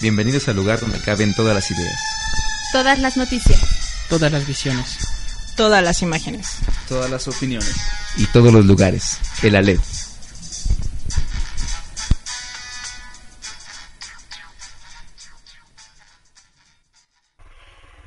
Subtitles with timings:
[0.00, 1.98] Bienvenidos al lugar donde caben todas las ideas.
[2.72, 3.60] Todas las noticias.
[4.08, 4.96] Todas las visiones.
[5.56, 6.58] Todas las imágenes.
[6.88, 7.74] Todas las opiniones.
[8.16, 9.18] Y todos los lugares.
[9.42, 9.80] El Alep.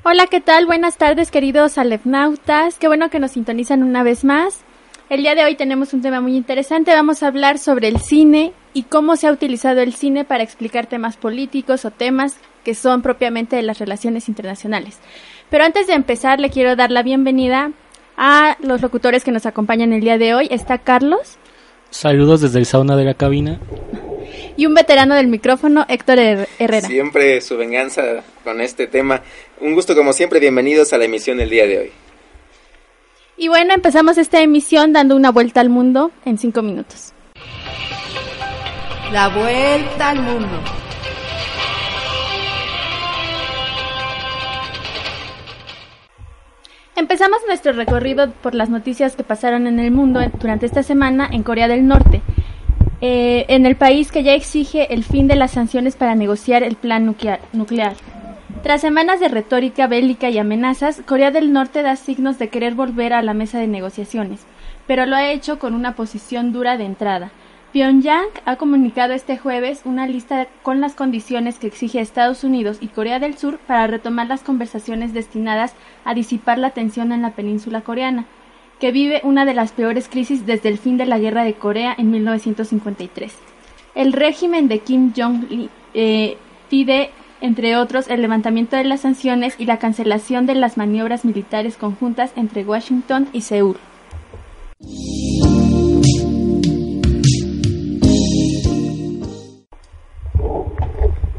[0.02, 0.64] Hola, ¿qué tal?
[0.64, 2.78] Buenas tardes, queridos alepnautas.
[2.78, 4.60] Qué bueno que nos sintonizan una vez más.
[5.12, 6.90] El día de hoy tenemos un tema muy interesante.
[6.90, 10.86] Vamos a hablar sobre el cine y cómo se ha utilizado el cine para explicar
[10.86, 14.96] temas políticos o temas que son propiamente de las relaciones internacionales.
[15.50, 17.72] Pero antes de empezar, le quiero dar la bienvenida
[18.16, 20.48] a los locutores que nos acompañan el día de hoy.
[20.50, 21.36] Está Carlos.
[21.90, 23.60] Saludos desde el sauna de la cabina.
[24.56, 26.88] Y un veterano del micrófono, Héctor Herrera.
[26.88, 28.02] Siempre su venganza
[28.44, 29.20] con este tema.
[29.60, 31.92] Un gusto como siempre, bienvenidos a la emisión del día de hoy.
[33.36, 37.12] Y bueno, empezamos esta emisión dando una vuelta al mundo en cinco minutos.
[39.12, 40.60] La vuelta al mundo.
[46.94, 51.42] Empezamos nuestro recorrido por las noticias que pasaron en el mundo durante esta semana en
[51.42, 52.22] Corea del Norte,
[53.00, 56.76] eh, en el país que ya exige el fin de las sanciones para negociar el
[56.76, 57.94] plan nuclear.
[58.62, 63.12] Tras semanas de retórica bélica y amenazas, Corea del Norte da signos de querer volver
[63.12, 64.46] a la mesa de negociaciones,
[64.86, 67.32] pero lo ha hecho con una posición dura de entrada.
[67.72, 72.86] Pyongyang ha comunicado este jueves una lista con las condiciones que exige Estados Unidos y
[72.86, 75.74] Corea del Sur para retomar las conversaciones destinadas
[76.04, 78.26] a disipar la tensión en la península coreana,
[78.78, 81.96] que vive una de las peores crisis desde el fin de la Guerra de Corea
[81.98, 83.34] en 1953.
[83.96, 86.36] El régimen de Kim Jong-un eh,
[86.70, 87.10] pide,
[87.42, 92.30] entre otros, el levantamiento de las sanciones y la cancelación de las maniobras militares conjuntas
[92.36, 93.76] entre Washington y Seúl.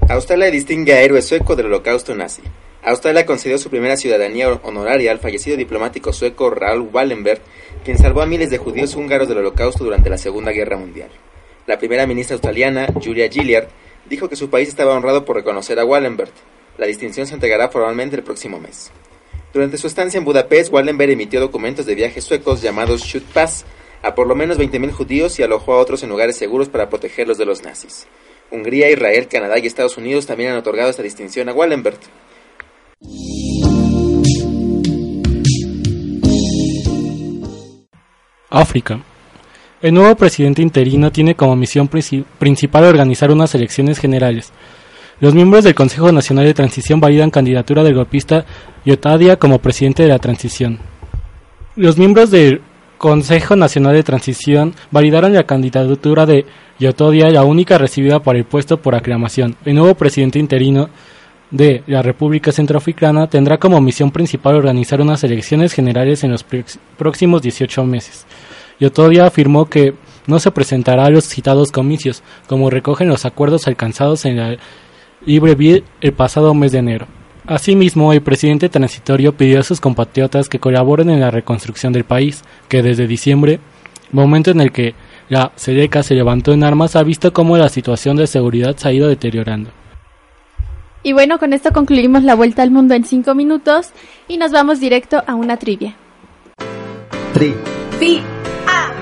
[0.09, 2.43] Australia distingue a héroe sueco del holocausto nazi.
[2.83, 7.41] Australia concedió su primera ciudadanía honoraria al fallecido diplomático sueco Raoul Wallenberg,
[7.83, 11.09] quien salvó a miles de judíos húngaros del holocausto durante la Segunda Guerra Mundial.
[11.65, 13.69] La primera ministra australiana, Julia Gillard,
[14.09, 16.31] dijo que su país estaba honrado por reconocer a Wallenberg.
[16.77, 18.91] La distinción se entregará formalmente el próximo mes.
[19.53, 23.65] Durante su estancia en Budapest, Wallenberg emitió documentos de viajes suecos llamados Shoot Pass
[24.01, 27.37] a por lo menos 20.000 judíos y alojó a otros en lugares seguros para protegerlos
[27.37, 28.07] de los nazis.
[28.51, 31.99] Hungría, Israel, Canadá y Estados Unidos también han otorgado esta distinción a Wallenberg.
[38.49, 39.03] África.
[39.83, 44.53] El nuevo presidente interino tiene como misión principal organizar unas elecciones generales.
[45.19, 48.45] Los miembros del Consejo Nacional de Transición validan candidatura del golpista
[48.85, 50.79] Yotadia como presidente de la transición.
[51.75, 52.61] Los miembros del
[52.97, 56.45] Consejo Nacional de Transición validaron la candidatura de
[56.79, 59.57] Yotodia, la única recibida para el puesto por aclamación.
[59.65, 60.87] El nuevo presidente interino
[61.51, 66.45] de la República Centroafricana tendrá como misión principal organizar unas elecciones generales en los
[66.97, 68.25] próximos 18 meses.
[68.79, 69.93] Yotodia afirmó que
[70.27, 74.57] no se presentará a los citados comicios, como recogen los acuerdos alcanzados en la
[75.25, 77.07] Libreville el pasado mes de enero.
[77.45, 82.41] Asimismo, el presidente transitorio pidió a sus compatriotas que colaboren en la reconstrucción del país,
[82.69, 83.59] que desde diciembre,
[84.11, 84.95] momento en el que
[85.27, 88.93] la SEDECA se levantó en armas, ha visto cómo la situación de seguridad se ha
[88.93, 89.71] ido deteriorando.
[91.03, 93.89] Y bueno, con esto concluimos la vuelta al mundo en cinco minutos
[94.29, 95.95] y nos vamos directo a una trivia.
[97.33, 97.53] Tri.
[97.99, 98.21] Fi.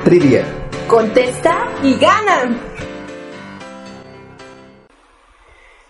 [0.03, 0.43] Trivia.
[0.87, 2.59] Contesta y gana.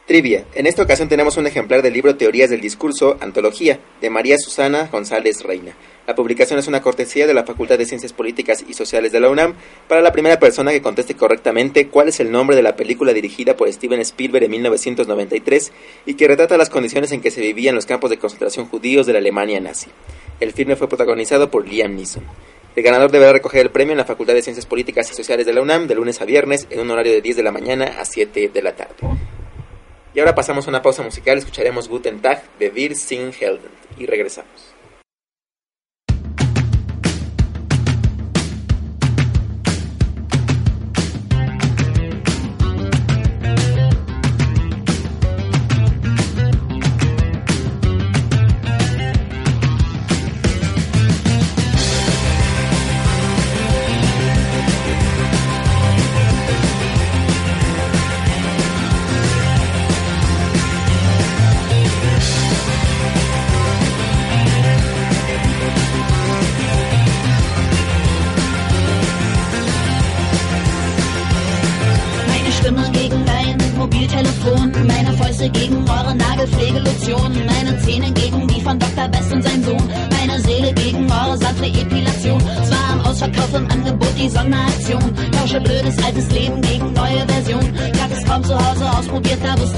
[0.05, 0.43] Trivia.
[0.53, 4.89] En esta ocasión tenemos un ejemplar del libro Teorías del Discurso, Antología, de María Susana
[4.91, 5.77] González Reina.
[6.05, 9.29] La publicación es una cortesía de la Facultad de Ciencias Políticas y Sociales de la
[9.29, 9.53] UNAM
[9.87, 13.55] para la primera persona que conteste correctamente cuál es el nombre de la película dirigida
[13.55, 15.71] por Steven Spielberg en 1993
[16.05, 19.13] y que retrata las condiciones en que se vivían los campos de concentración judíos de
[19.13, 19.89] la Alemania nazi.
[20.41, 22.23] El filme fue protagonizado por Liam Neeson.
[22.75, 25.53] El ganador deberá recoger el premio en la Facultad de Ciencias Políticas y Sociales de
[25.53, 28.05] la UNAM de lunes a viernes en un horario de 10 de la mañana a
[28.05, 28.95] 7 de la tarde.
[30.13, 34.05] Y ahora pasamos a una pausa musical, escucharemos Guten Tag de Wir sind Helden y
[34.05, 34.73] regresamos.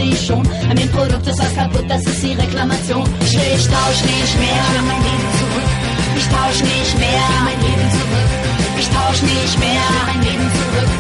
[0.10, 3.08] Ich schon, an dem Produkt ist was kaputt, das ist die Reklamation.
[3.22, 5.70] Ich will, ich tausch nicht mehr, ich will mein Leben zurück.
[6.18, 8.30] Ich tausch nicht mehr, ich will mein Leben zurück.
[8.80, 10.92] Ich tausch nicht mehr, ich will mein Leben zurück.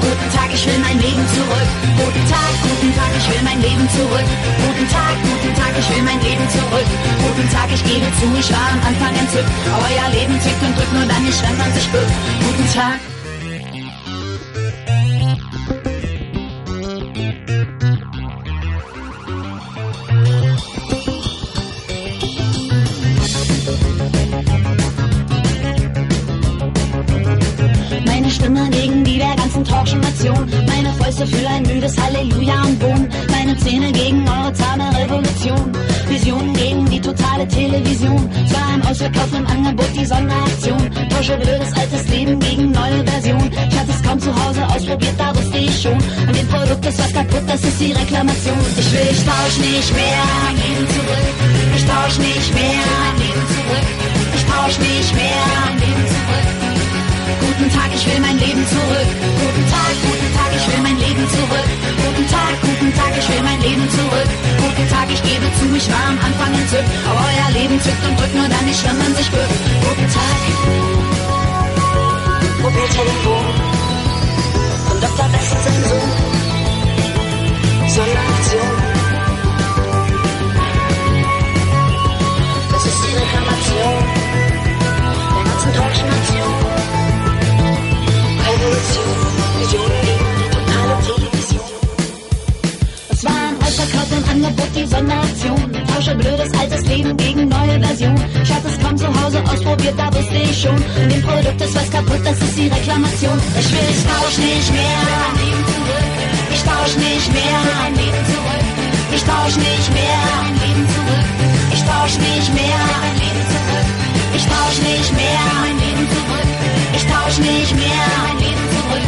[0.00, 1.68] Guten Tag, ich will mein Leben zurück.
[1.96, 4.28] Guten Tag, guten Tag, ich will mein Leben zurück.
[4.64, 6.88] Guten Tag, guten Tag, ich will mein Leben zurück.
[7.24, 9.50] Guten Tag, ich gebe zu, ich war am Anfang entzückt.
[9.70, 12.14] Euer Leben tickt und drückt nur dann nicht, wenn man sich bückt.
[12.42, 13.09] Guten Tag.
[49.30, 50.22] Will, ich nicht mehr.
[50.44, 51.26] Mein Leben zurück.
[51.76, 52.82] Ich tausch nicht mehr.
[53.02, 53.86] Mein Leben zurück.
[54.34, 55.46] Ich tausch nicht mehr.
[55.64, 56.48] Mein Leben zurück.
[57.40, 59.10] Guten Tag, ich will mein Leben zurück.
[59.40, 61.70] Guten Tag, guten Tag, ich will mein Leben zurück.
[62.02, 64.30] Guten Tag, guten Tag, ich will mein Leben zurück.
[64.62, 66.90] Guten Tag, ich gebe zu, ich war am Anfang entzückt.
[67.06, 69.56] Aber euer Leben zückt und drückt nur dann nicht, wenn man sich bückt.
[69.86, 70.40] Guten Tag.
[72.62, 73.46] Mobiltelefon.
[74.90, 76.40] Und sein Sohn.
[77.90, 78.30] Sonderaktion.
[78.30, 78.89] Das ist die
[83.30, 84.02] Reklamation
[85.34, 86.54] der ganzen deutschen Nation.
[88.46, 89.16] Revolution,
[89.60, 91.66] Vision gegen die totale Television.
[93.10, 95.72] Es war ein Ausverkauf im Angebot, die Sonderaktion.
[95.94, 98.14] Tausche blödes altes Leben gegen neue Version.
[98.42, 100.76] Ich hatte es kaum zu Hause ausprobiert, da wusste ich schon.
[101.00, 103.38] In dem Produkt ist was kaputt, das ist die Reklamation.
[103.60, 105.02] Ich will, ich tausch nicht mehr.
[106.52, 107.60] Ich tausch nicht mehr.
[109.12, 110.59] Ich tausch nicht mehr.
[112.00, 112.80] Tausch nicht mehr.
[113.02, 113.88] Mein Leben zurück.
[114.36, 115.44] Ich tausch nicht mehr.
[115.64, 116.48] Mein Leben zurück.
[116.96, 118.06] Ich tausch nicht mehr.
[118.24, 119.06] Mein Leben zurück.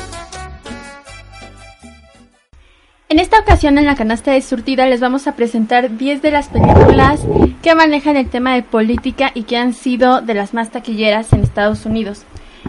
[3.09, 6.47] En esta ocasión en la canasta de surtida les vamos a presentar 10 de las
[6.47, 7.27] películas
[7.63, 11.43] que manejan el tema de política y que han sido de las más taquilleras en
[11.43, 12.23] Estados Unidos.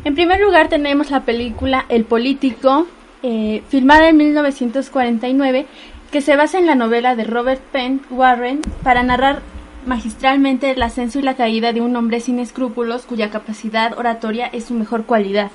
[0.05, 2.87] En primer lugar tenemos la película El Político,
[3.21, 5.67] eh, filmada en 1949,
[6.11, 9.43] que se basa en la novela de Robert Penn Warren para narrar
[9.85, 14.65] magistralmente el ascenso y la caída de un hombre sin escrúpulos cuya capacidad oratoria es
[14.65, 15.51] su mejor cualidad.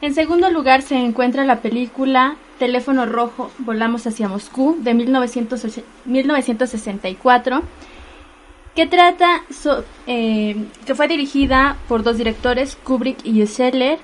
[0.00, 7.62] En segundo lugar se encuentra la película Teléfono Rojo, Volamos hacia Moscú, de 1908 1964,
[8.74, 9.42] que trata,
[10.06, 10.56] eh,
[10.86, 13.98] que fue dirigida por dos directores, Kubrick y Scheller,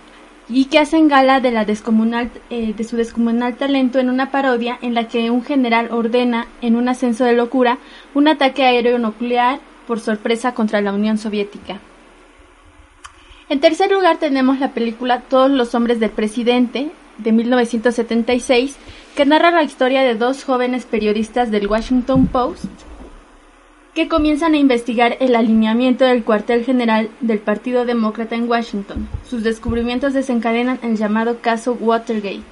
[0.49, 4.79] y que hacen gala de, la descomunal, eh, de su descomunal talento en una parodia
[4.81, 7.79] en la que un general ordena, en un ascenso de locura,
[8.15, 11.81] un ataque aéreo nuclear por sorpresa contra la Unión Soviética.
[13.49, 18.77] En tercer lugar tenemos la película Todos los hombres del presidente de 1976,
[19.17, 22.88] que narra la historia de dos jóvenes periodistas del Washington Post
[23.99, 29.09] que comienzan a investigar el alineamiento del cuartel general del Partido Demócrata en Washington.
[29.29, 32.45] Sus descubrimientos desencadenan el llamado caso Watergate.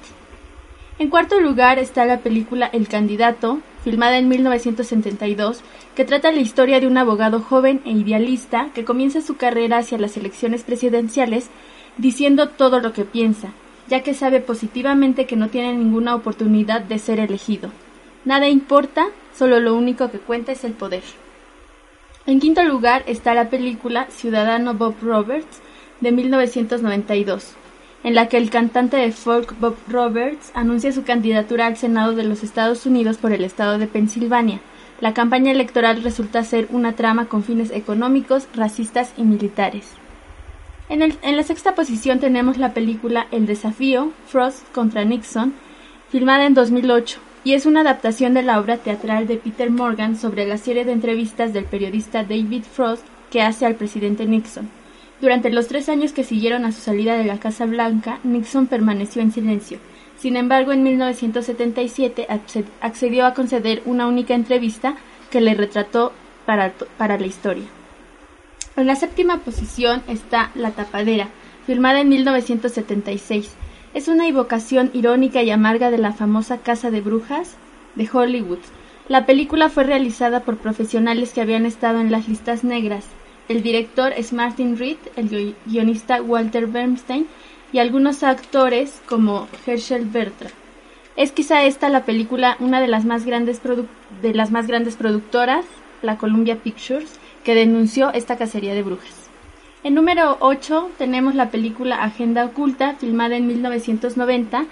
[0.99, 5.61] En cuarto lugar está la película El candidato, filmada en 1972,
[5.95, 9.97] que trata la historia de un abogado joven e idealista que comienza su carrera hacia
[9.97, 11.47] las elecciones presidenciales
[11.97, 13.53] diciendo todo lo que piensa,
[13.87, 17.71] ya que sabe positivamente que no tiene ninguna oportunidad de ser elegido.
[18.25, 21.03] Nada importa, solo lo único que cuenta es el poder.
[22.27, 25.61] En quinto lugar está la película Ciudadano Bob Roberts
[26.01, 27.53] de 1992,
[28.03, 32.23] en la que el cantante de folk Bob Roberts anuncia su candidatura al Senado de
[32.25, 34.59] los Estados Unidos por el estado de Pensilvania.
[34.99, 39.93] La campaña electoral resulta ser una trama con fines económicos, racistas y militares.
[40.89, 45.53] En, el- en la sexta posición tenemos la película El desafío, Frost contra Nixon,
[46.09, 50.45] filmada en 2008, y es una adaptación de la obra teatral de Peter Morgan sobre
[50.45, 54.67] la serie de entrevistas del periodista David Frost que hace al presidente Nixon.
[55.21, 59.21] Durante los tres años que siguieron a su salida de la Casa Blanca, Nixon permaneció
[59.21, 59.79] en silencio.
[60.17, 64.97] Sin embargo, en 1977 acce- accedió a conceder una única entrevista
[65.31, 66.11] que le retrató
[66.45, 67.63] para, para la historia.
[68.75, 71.29] En la séptima posición está La Tapadera,
[71.65, 73.55] filmada en 1976.
[73.97, 77.55] Es una evocación irónica y amarga de la famosa Casa de Brujas
[77.95, 78.59] de Hollywood.
[79.07, 83.05] La película fue realizada por profesionales que habían estado en las listas negras.
[83.49, 87.25] El director es Martin Reed, el gui- guionista Walter Bernstein
[87.73, 90.51] y algunos actores como Herschel Bertra.
[91.15, 93.59] Es quizá esta la película una de las más grandes
[94.21, 95.65] de las más grandes productoras,
[96.03, 99.16] la Columbia Pictures, que denunció esta cacería de brujas.
[99.87, 104.65] En número 8 tenemos la película Agenda Oculta, filmada en 1990,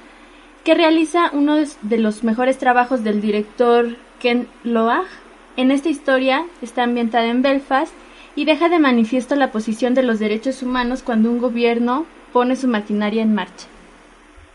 [0.66, 5.08] que realiza uno de- los mejores trabajos del director Ken Loach.
[5.56, 7.94] En esta historia está ambientada en Belfast
[8.36, 12.68] y deja de manifiesto la posición de los derechos humanos cuando un gobierno pone su
[12.68, 13.68] maquinaria en marcha.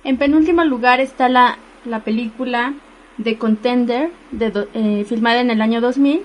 [0.04, 2.74] En penúltimo lugar está la, la película
[3.24, 4.10] The Contender,
[4.74, 6.20] eh, filmada en el año 2000,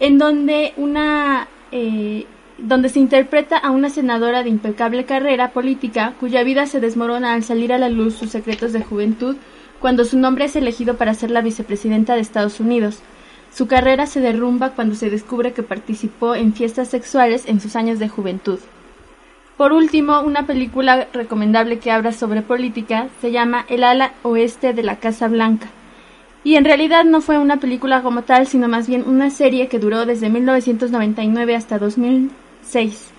[0.00, 2.26] en donde una eh,
[2.58, 7.44] donde se interpreta a una senadora de impecable carrera política cuya vida se desmorona al
[7.44, 9.36] salir a la luz sus secretos de juventud
[9.78, 13.00] cuando su nombre es elegido para ser la vicepresidenta de Estados Unidos.
[13.54, 17.98] Su carrera se derrumba cuando se descubre que participó en fiestas sexuales en sus años
[17.98, 18.58] de juventud.
[19.56, 24.82] Por último, una película recomendable que habla sobre política se llama El ala oeste de
[24.82, 25.68] la Casa Blanca.
[26.44, 29.80] Y en realidad no fue una película como tal, sino más bien una serie que
[29.80, 31.78] duró desde 1999 hasta
[32.68, 33.12] 2006.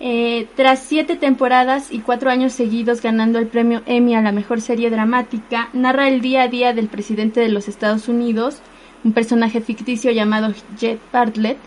[0.00, 4.60] Eh, tras siete temporadas y cuatro años seguidos ganando el premio Emmy a la mejor
[4.60, 8.60] serie dramática, narra el día a día del presidente de los Estados Unidos,
[9.02, 11.58] un personaje ficticio llamado Jet Bartlett,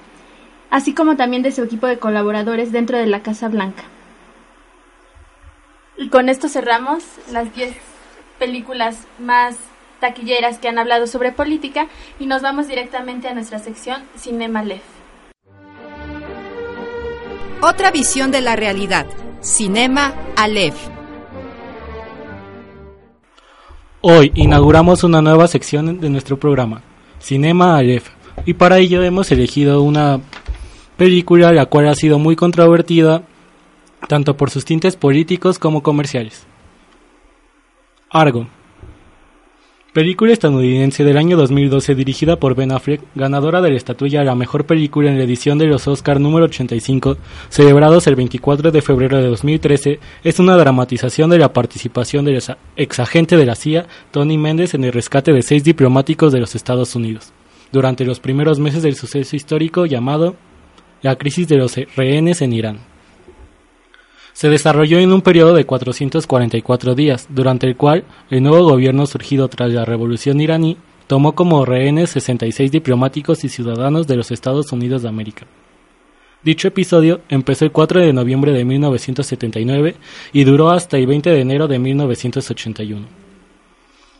[0.69, 3.83] así como también de su equipo de colaboradores dentro de la Casa Blanca.
[5.97, 7.75] Y con esto cerramos las 10
[8.39, 9.57] películas más
[9.99, 11.87] taquilleras que han hablado sobre política
[12.17, 15.00] y nos vamos directamente a nuestra sección Cinema Lef.
[17.63, 19.05] Otra visión de la realidad.
[19.39, 20.75] Cinema Aleph.
[24.01, 26.81] Hoy inauguramos una nueva sección de nuestro programa,
[27.19, 28.09] Cinema Aleph,
[28.47, 30.19] y para ello hemos elegido una
[30.97, 33.21] película la cual ha sido muy controvertida
[34.07, 36.47] tanto por sus tintes políticos como comerciales.
[38.09, 38.47] Argo.
[39.93, 44.35] Película estadounidense del año 2012 dirigida por Ben Affleck, ganadora de la estatuilla a la
[44.35, 47.17] mejor película en la edición de los Oscar número 85,
[47.49, 52.55] celebrados el 24 de febrero de 2013, es una dramatización de la participación del ex-
[52.77, 56.95] exagente de la CIA, Tony Méndez, en el rescate de seis diplomáticos de los Estados
[56.95, 57.33] Unidos,
[57.73, 60.37] durante los primeros meses del suceso histórico llamado
[61.01, 62.90] la crisis de los rehenes en Irán
[64.41, 69.47] se desarrolló en un periodo de 444 días, durante el cual el nuevo gobierno surgido
[69.49, 75.03] tras la revolución iraní tomó como rehenes 66 diplomáticos y ciudadanos de los Estados Unidos
[75.03, 75.45] de América.
[76.41, 79.95] Dicho episodio empezó el 4 de noviembre de 1979
[80.33, 83.05] y duró hasta el 20 de enero de 1981.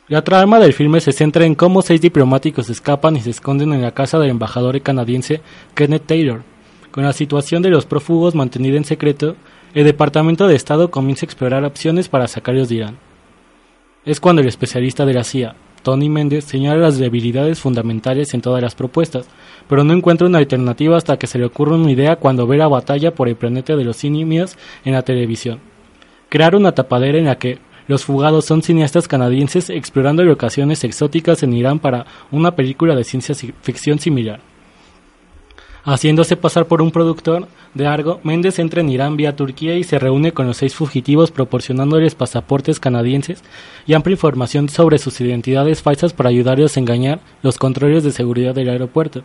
[0.08, 3.82] La trama del filme se centra en cómo seis diplomáticos escapan y se esconden en
[3.82, 5.42] la casa del embajador canadiense
[5.74, 6.44] Kenneth Taylor.
[6.92, 9.36] Con la situación de los prófugos mantenida en secreto,
[9.74, 12.98] el Departamento de Estado comienza a explorar opciones para sacarlos de Irán.
[14.04, 18.62] Es cuando el especialista de la CIA, Tony Méndez, señala las debilidades fundamentales en todas
[18.62, 19.28] las propuestas,
[19.70, 22.68] pero no encuentra una alternativa hasta que se le ocurre una idea cuando ve la
[22.68, 25.60] batalla por el planeta de los simios en la televisión.
[26.28, 31.54] Crear una tapadera en la que los fugados son cineastas canadienses explorando locaciones exóticas en
[31.54, 34.50] Irán para una película de ciencia ficción similar.
[35.83, 39.97] Haciéndose pasar por un productor de Argo, Méndez entra en Irán vía Turquía y se
[39.97, 43.43] reúne con los seis fugitivos proporcionándoles pasaportes canadienses
[43.88, 48.53] y amplia información sobre sus identidades falsas para ayudarlos a engañar los controles de seguridad
[48.53, 49.23] del aeropuerto.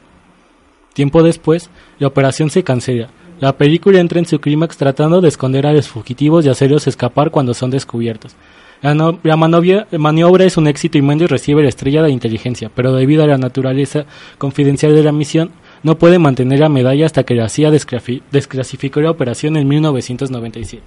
[0.94, 3.10] Tiempo después, la operación se cancela.
[3.38, 7.30] La película entra en su clímax tratando de esconder a los fugitivos y hacerlos escapar
[7.30, 8.34] cuando son descubiertos.
[8.80, 13.26] La, maniobra es un éxito y Méndez recibe la estrella de inteligencia, pero debido a
[13.26, 14.06] la naturaleza
[14.38, 15.50] confidencial de la misión,
[15.82, 20.82] no puede mantener la medalla hasta que la CIA desclasificó la operación en 1997.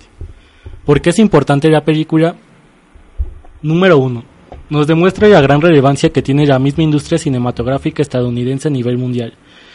[0.85, 2.35] ¿Por qué es importante la película?
[3.61, 4.23] Número 1.
[4.69, 9.33] Nos demuestra la gran relevancia que tiene la misma industria cinematográfica estadounidense a nivel mundial,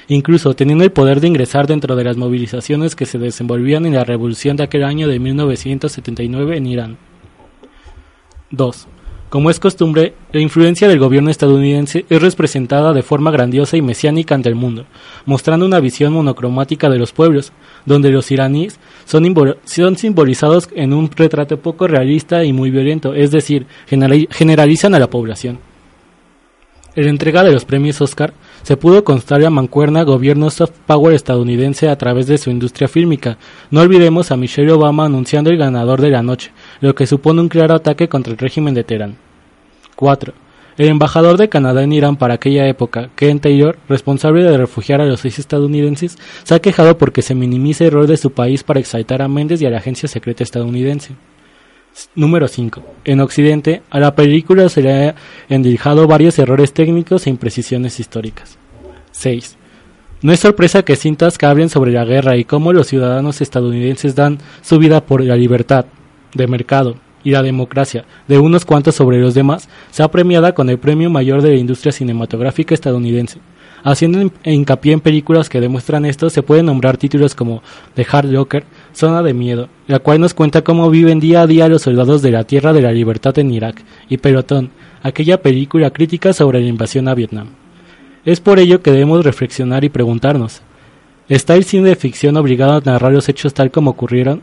[0.09, 4.05] incluso teniendo el poder de ingresar dentro de las movilizaciones que se desenvolvían en la
[4.05, 6.99] revolución de aquel año de 1979 en Irán.
[8.51, 8.89] 2.
[9.35, 14.37] Como es costumbre, la influencia del gobierno estadounidense es representada de forma grandiosa y mesiánica
[14.37, 14.87] ante el mundo,
[15.27, 17.51] mostrando una visión monocromática de los pueblos,
[17.85, 19.25] donde los iraníes son,
[19.65, 25.01] son simbolizados en un retrato poco realista y muy violento, es decir, generali- generalizan a
[25.01, 25.59] la población.
[26.95, 31.13] En la entrega de los premios Oscar se pudo constar la mancuerna gobierno soft power
[31.13, 33.37] estadounidense a través de su industria fílmica.
[33.73, 37.49] No olvidemos a Michelle Obama anunciando el ganador de la noche, lo que supone un
[37.49, 39.24] claro ataque contra el régimen de Teherán.
[39.95, 40.35] 4.
[40.77, 45.07] El embajador de Canadá en Irán para aquella época, Ken Taylor, responsable de refugiar a
[45.07, 48.81] los seis estadounidenses, se ha quejado porque se minimiza el rol de su país para
[48.81, 51.15] exaltar a Méndez y a la agencia secreta estadounidense.
[52.17, 52.83] Número 5.
[53.05, 55.15] En Occidente, a la película se le han
[55.49, 58.59] endilgado varios errores técnicos e imprecisiones históricas.
[59.13, 59.57] 6.
[60.23, 64.17] No es sorpresa que cintas que hablen sobre la guerra y cómo los ciudadanos estadounidenses
[64.17, 65.87] dan su vida por la libertad,
[66.35, 70.79] de mercado y la democracia de unos cuantos sobre los demás, sea premiada con el
[70.79, 73.41] premio mayor de la industria cinematográfica estadounidense.
[73.83, 77.63] Haciendo hin- hincapié en películas que demuestran esto, se pueden nombrar títulos como
[77.95, 78.65] The Hard Locker,
[78.95, 82.31] Zona de Miedo, la cual nos cuenta cómo viven día a día los soldados de
[82.31, 84.71] la Tierra de la Libertad en Irak, y Pelotón,
[85.03, 87.49] aquella película crítica sobre la invasión a Vietnam.
[88.25, 90.63] Es por ello que debemos reflexionar y preguntarnos,
[91.29, 94.41] ¿está el cine de ficción obligado a narrar los hechos tal como ocurrieron?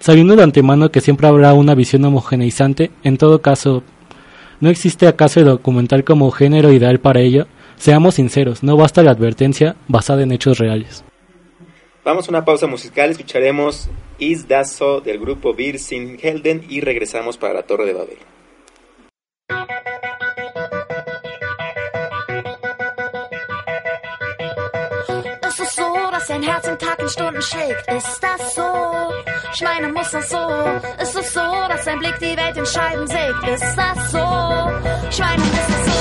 [0.00, 3.82] Sabiendo de antemano que siempre habrá una visión homogeneizante, en todo caso,
[4.60, 7.46] ¿no existe acaso el documental como género ideal para ello?
[7.76, 11.04] Seamos sinceros, no basta la advertencia basada en hechos reales.
[12.04, 17.36] Vamos a una pausa musical, escucharemos Is Das So del grupo Sin Helden y regresamos
[17.36, 18.18] para la Torre de Babel.
[26.28, 27.92] Dein Herz im Tag in Stunden schlägt?
[27.92, 28.62] Ist das so?
[29.54, 30.38] Schweine muss das so.
[31.02, 33.48] Ist es so, dass dein Blick die Welt in Scheiben sägt?
[33.48, 34.18] Ist das so?
[35.10, 35.98] Schweine muss das so.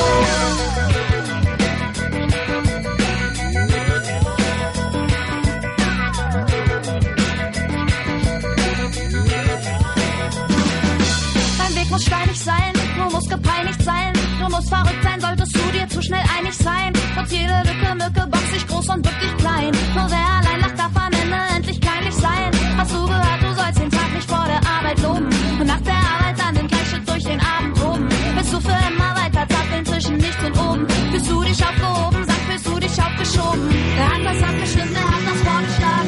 [11.89, 15.99] Muss steinig sein, du musst gepeinigt sein, du musst verrückt sein, solltest du dir zu
[15.99, 16.93] schnell einig sein.
[17.15, 19.76] Trotz jede Lücke, Mücke, box dich groß und bück dich klein.
[20.09, 22.51] Wer allein lacht, darf am Ende endlich kleinlich sein.
[22.77, 25.27] Hast du gehört, du sollst den Tag nicht vor der Arbeit loben
[25.59, 28.07] und nach der Arbeit dann den Gleichschritt durch den Abend toben.
[28.35, 30.87] Willst du für immer weiter zappeln zwischen nichts und oben?
[31.11, 33.69] Fühlst du dich aufgehoben, sag, fühlst du dich aufgeschoben?
[33.97, 36.07] Der hat was abgestimmt, der hat nach vorne stark.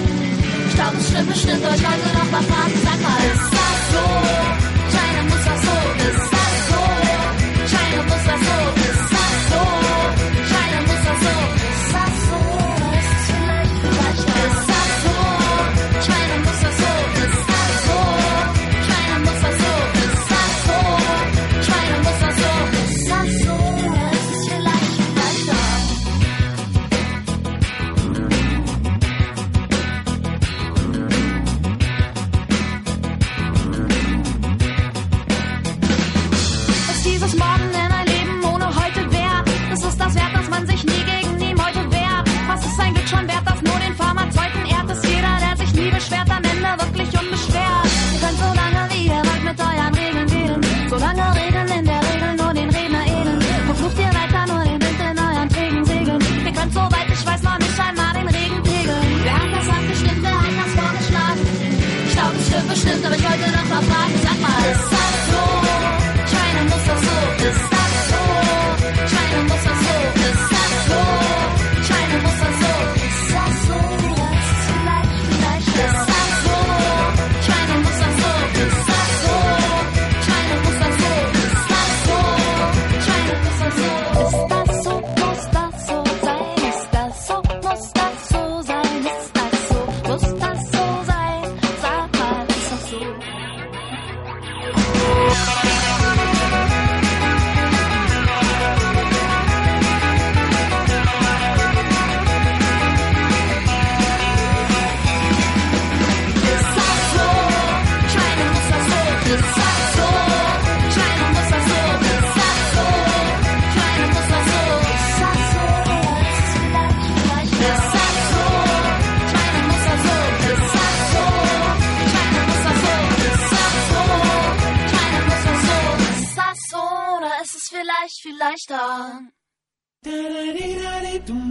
[0.70, 4.59] Ich glaub, es stimmt bestimmt, euch Leute noch mal fragen, sag mal, ist das so?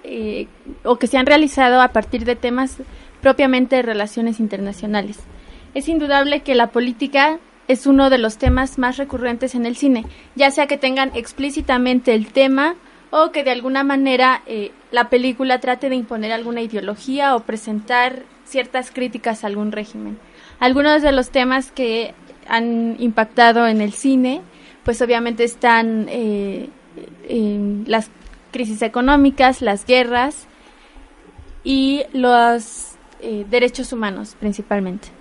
[0.04, 0.48] eh,
[0.84, 2.76] o que se han realizado a partir de temas
[3.22, 5.16] propiamente de relaciones internacionales.
[5.76, 10.06] Es indudable que la política es uno de los temas más recurrentes en el cine,
[10.34, 12.76] ya sea que tengan explícitamente el tema
[13.10, 18.22] o que de alguna manera eh, la película trate de imponer alguna ideología o presentar
[18.46, 20.18] ciertas críticas a algún régimen.
[20.60, 22.14] Algunos de los temas que
[22.48, 24.40] han impactado en el cine
[24.82, 26.70] pues obviamente están eh,
[27.86, 28.10] las
[28.50, 30.46] crisis económicas, las guerras
[31.64, 35.15] y los eh, derechos humanos principalmente.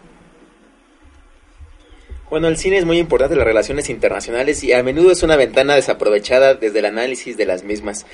[2.35, 5.37] Bueno, el cine es muy importante en las relaciones internacionales y a menudo es una
[5.37, 8.05] ventana desaprovechada desde el análisis de las mismas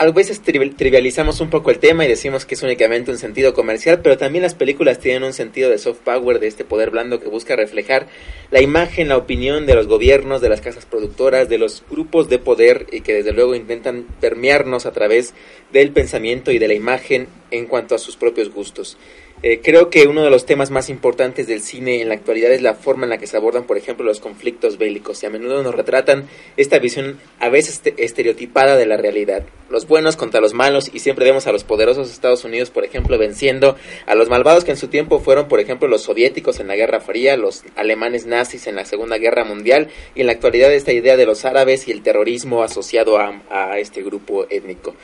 [0.00, 4.00] a veces trivializamos un poco el tema y decimos que es únicamente un sentido comercial,
[4.02, 7.28] pero también las películas tienen un sentido de soft power, de este poder blando que
[7.28, 8.06] busca reflejar
[8.50, 12.38] la imagen, la opinión de los gobiernos, de las casas productoras, de los grupos de
[12.38, 15.34] poder y que desde luego intentan permearnos a través
[15.70, 18.96] del pensamiento y de la imagen en cuanto a sus propios gustos.
[19.42, 22.60] Eh, creo que uno de los temas más importantes del cine en la actualidad es
[22.60, 25.62] la forma en la que se abordan, por ejemplo, los conflictos bélicos y a menudo
[25.62, 29.44] nos retratan esta visión a veces estereotipada de la realidad.
[29.70, 33.16] Los buenos contra los malos y siempre vemos a los poderosos Estados Unidos, por ejemplo,
[33.16, 36.76] venciendo a los malvados que en su tiempo fueron, por ejemplo, los soviéticos en la
[36.76, 40.92] Guerra Fría, los alemanes nazis en la Segunda Guerra Mundial y en la actualidad esta
[40.92, 44.94] idea de los árabes y el terrorismo asociado a este grupo étnico.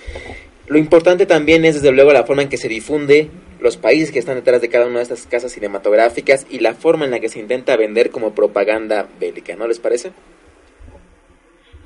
[0.68, 4.18] Lo importante también es desde luego la forma en que se difunde, los países que
[4.18, 7.29] están detrás de cada una de estas casas cinematográficas y la forma en la que
[7.29, 10.12] se intenta vender como propaganda bélica, ¿no les parece?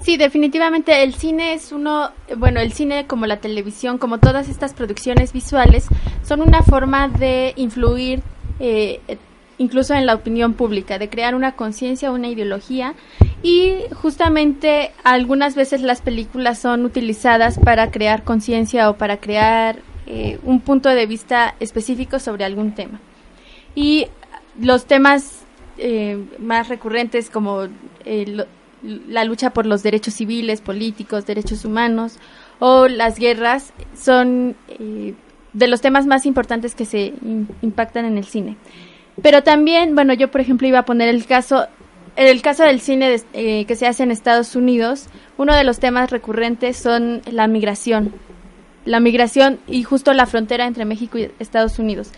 [0.00, 4.72] Sí, definitivamente el cine es uno, bueno, el cine como la televisión, como todas estas
[4.72, 5.86] producciones visuales,
[6.26, 8.22] son una forma de influir
[8.60, 9.00] eh,
[9.60, 12.94] incluso en la opinión pública, de crear una conciencia, una ideología
[13.42, 20.38] y justamente algunas veces las películas son utilizadas para crear conciencia o para crear eh,
[20.44, 23.00] un punto de vista específico sobre algún tema.
[23.74, 24.06] Y
[24.58, 25.42] los temas
[25.76, 27.64] eh, más recurrentes como
[28.06, 28.46] eh,
[28.82, 32.18] la lucha por los derechos civiles, políticos, derechos humanos
[32.60, 34.56] o las guerras son
[35.52, 37.12] de los temas más importantes que se
[37.60, 38.56] impactan en el cine.
[39.22, 41.66] Pero también, bueno, yo por ejemplo iba a poner el caso,
[42.16, 46.10] el caso del cine eh, que se hace en Estados Unidos, uno de los temas
[46.10, 48.12] recurrentes son la migración,
[48.84, 52.12] la migración y justo la frontera entre México y Estados Unidos.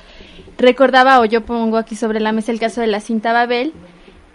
[0.58, 3.72] Recordaba, o yo pongo aquí sobre la mesa el caso de la cinta Babel,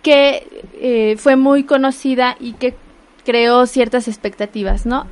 [0.02, 0.48] que
[0.80, 2.76] eh, fue muy conocida y que
[3.24, 5.06] creó ciertas expectativas, ¿no?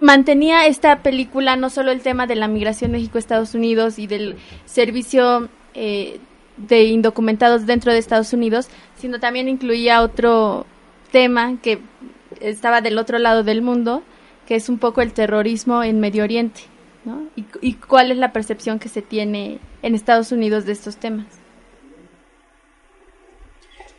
[0.00, 5.48] Mantenía esta película no solo el tema de la migración México-Estados Unidos y del servicio
[5.74, 6.20] eh,
[6.68, 10.66] de indocumentados dentro de Estados Unidos, sino también incluía otro
[11.10, 11.80] tema que
[12.40, 14.02] estaba del otro lado del mundo,
[14.46, 16.62] que es un poco el terrorismo en Medio Oriente,
[17.04, 17.22] ¿no?
[17.36, 21.39] Y, y cuál es la percepción que se tiene en Estados Unidos de estos temas.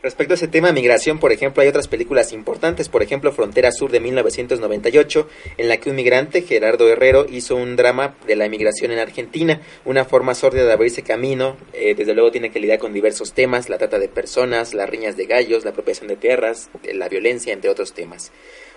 [0.02, 3.92] Respecto a ese tema migración, por ejemplo, hay otras películas importantes, por ejemplo, Frontera Sur
[3.92, 8.90] de 1998, en la que un migrante, Gerardo Herrero, hizo un drama de la inmigración
[8.90, 12.92] en Argentina, una forma sórdida de abrirse camino, eh, desde luego tiene que lidiar con
[12.92, 17.08] diversos temas, la trata de personas, las riñas de gallos, la apropiación de tierras, la
[17.08, 18.32] violencia, entre otros temas.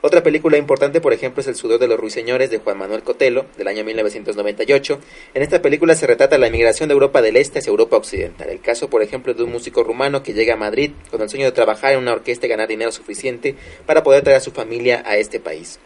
[0.06, 3.48] Otra película importante, por ejemplo, es El sudor de los ruiseñores de Juan Manuel Cotelo,
[3.58, 5.00] del año 1998.
[5.34, 8.50] En esta película se retrata la inmigración de Europa del Este hacia Europa Occidental.
[8.52, 11.46] El caso, por ejemplo, de un músico rumano que llega a Madrid con el sueño
[11.46, 13.56] de trabajar en una orquesta y ganar dinero suficiente
[13.88, 15.80] para poder traer a su familia a este país.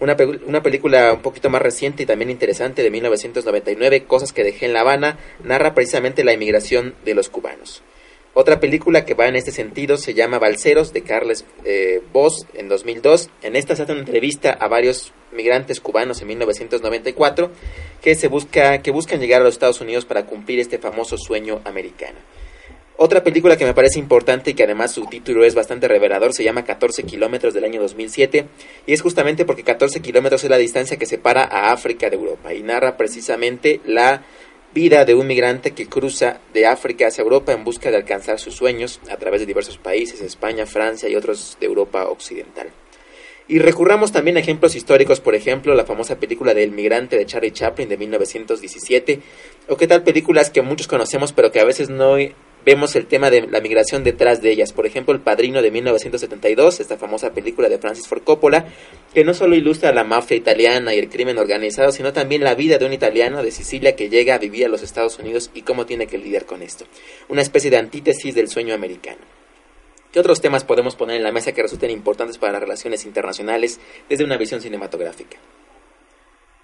[0.00, 0.16] Una,
[0.48, 4.72] una, película un poquito más reciente y también interesante de 1999, Cosas que dejé en
[4.72, 7.84] La Habana, narra precisamente la inmigración de los cubanos.
[8.32, 12.00] Otra película que va en este sentido se llama Balseros de Carles eh,
[12.54, 13.28] en 2002.
[13.42, 17.50] En esta se hace una entrevista a varios migrantes cubanos en 1994
[18.00, 21.60] que, se busca, que buscan llegar a los Estados Unidos para cumplir este famoso sueño
[21.64, 22.18] americano.
[23.02, 26.44] Otra película que me parece importante y que además su título es bastante revelador se
[26.44, 28.44] llama 14 kilómetros del año 2007
[28.86, 32.52] y es justamente porque 14 kilómetros es la distancia que separa a África de Europa
[32.52, 34.22] y narra precisamente la
[34.72, 38.54] vida de un migrante que cruza de África hacia Europa en busca de alcanzar sus
[38.54, 42.70] sueños a través de diversos países, España, Francia y otros de Europa Occidental.
[43.48, 47.26] Y recurramos también a ejemplos históricos, por ejemplo, la famosa película de El migrante de
[47.26, 49.20] Charlie Chaplin de 1917,
[49.68, 52.16] o qué tal películas que muchos conocemos pero que a veces no
[52.70, 54.72] vemos el tema de la migración detrás de ellas.
[54.72, 58.64] Por ejemplo, El Padrino de 1972, esta famosa película de Francis Ford Coppola,
[59.12, 62.78] que no solo ilustra la mafia italiana y el crimen organizado, sino también la vida
[62.78, 65.84] de un italiano de Sicilia que llega a vivir a los Estados Unidos y cómo
[65.84, 66.84] tiene que lidiar con esto.
[67.28, 69.18] Una especie de antítesis del sueño americano.
[70.12, 73.80] ¿Qué otros temas podemos poner en la mesa que resulten importantes para las relaciones internacionales
[74.08, 75.38] desde una visión cinematográfica?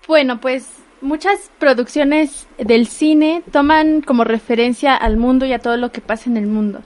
[0.06, 0.68] Bueno, pues
[1.00, 6.30] muchas producciones del cine toman como referencia al mundo y a todo lo que pasa
[6.30, 6.80] en el mundo.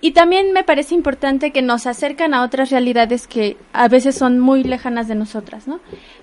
[0.00, 4.38] Y también me parece importante que nos acercan a otras realidades que a veces son
[4.38, 5.80] muy lejanas de nosotras, ¿no?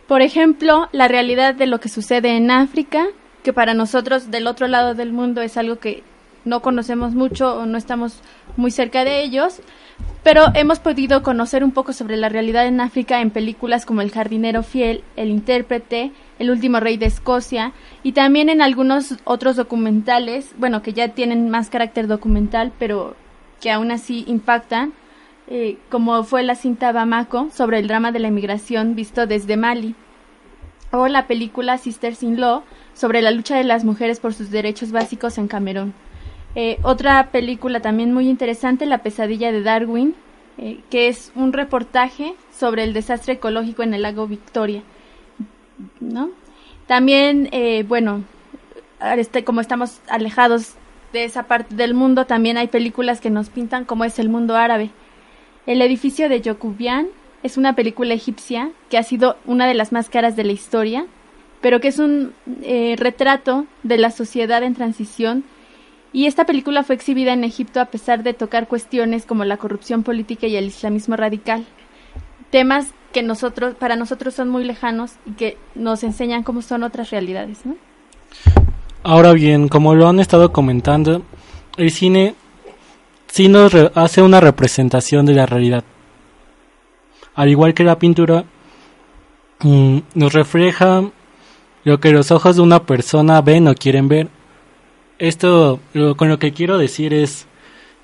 [0.08, 3.08] Por ejemplo, la realidad de lo que sucede en África,
[3.42, 6.04] que para nosotros del otro lado del mundo es algo que
[6.46, 8.20] no conocemos mucho o no estamos
[8.58, 9.62] muy cerca de ellos,
[10.24, 14.12] pero hemos podido conocer un poco sobre la realidad en África en películas como El
[14.12, 20.54] jardinero fiel, El intérprete, El último rey de Escocia y también en algunos otros documentales,
[20.58, 23.16] bueno, que ya tienen más carácter documental, pero
[23.62, 24.94] que aún así impactan,
[25.48, 29.96] eh, como fue la cinta Bamako sobre el drama de la inmigración visto desde Mali,
[30.92, 34.92] o la película Sisters in Law sobre la lucha de las mujeres por sus derechos
[34.92, 35.94] básicos en Camerún.
[36.56, 40.16] Eh, otra película también muy interesante, La pesadilla de Darwin,
[40.58, 44.84] eh, que es un reportaje sobre el desastre ecológico en el lago Victoria.
[46.00, 46.30] ¿no?
[46.86, 48.24] También, eh, bueno,
[49.18, 50.74] este, como estamos alejados
[51.12, 54.56] de esa parte del mundo, también hay películas que nos pintan como es el mundo
[54.56, 54.92] árabe.
[55.66, 57.08] El edificio de Yokubian
[57.42, 61.06] es una película egipcia que ha sido una de las más caras de la historia,
[61.62, 62.34] pero que es un
[62.98, 65.46] retrato de la sociedad en transición
[66.14, 70.04] y esta película fue exhibida en Egipto a pesar de tocar cuestiones como la corrupción
[70.04, 71.66] política y el islamismo radical,
[72.52, 77.10] temas que nosotros para nosotros son muy lejanos y que nos enseñan cómo son otras
[77.10, 77.76] realidades, ¿no?
[79.02, 81.24] Ahora bien, como lo han estado comentando,
[81.78, 82.36] el cine
[83.28, 85.84] sí nos hace una representación de la realidad.
[87.34, 88.46] Al igual que la pintura,
[89.62, 91.04] mm, nos refleja
[91.84, 94.30] lo que los ojos de una persona ven o quieren ver
[95.20, 95.80] esto
[96.18, 97.48] con lo que quiero decir es,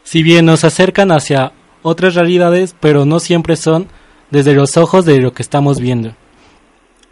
[0.03, 3.87] si bien nos acercan hacia otras realidades, pero no siempre son
[4.31, 6.13] desde los ojos de lo que estamos viendo.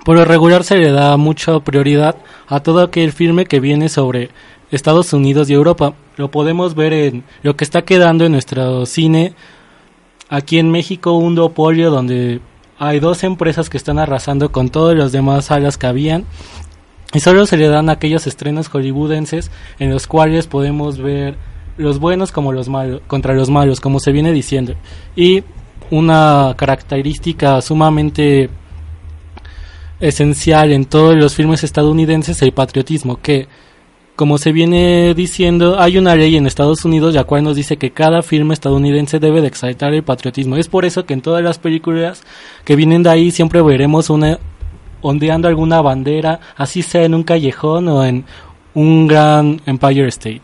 [0.04, 2.16] Por lo regular se le da mucha prioridad
[2.48, 4.30] a todo aquel filme que viene sobre
[4.72, 5.94] Estados Unidos y Europa.
[6.16, 9.34] Lo podemos ver en lo que está quedando en nuestro cine.
[10.30, 12.40] Aquí en México un duopolio donde
[12.80, 16.26] hay dos empresas que están arrasando con todas las demás salas que habían
[17.13, 21.36] y solo se le dan aquellos estrenos hollywoodenses en los cuales podemos ver
[21.78, 24.76] los buenos como los malos contra los malos como se viene diciendo
[25.15, 25.43] y
[25.89, 28.50] una característica sumamente
[30.00, 33.48] esencial en todos los filmes estadounidenses el patriotismo que
[34.17, 37.91] como se viene diciendo, hay una ley en Estados Unidos la cual nos dice que
[37.91, 40.56] cada filme estadounidense debe de exaltar el patriotismo.
[40.56, 42.24] Es por eso que en todas las películas
[42.65, 44.39] que vienen de ahí siempre veremos una
[45.08, 48.26] ondeando alguna bandera, así sea en un callejón o en
[48.74, 50.41] un gran Empire State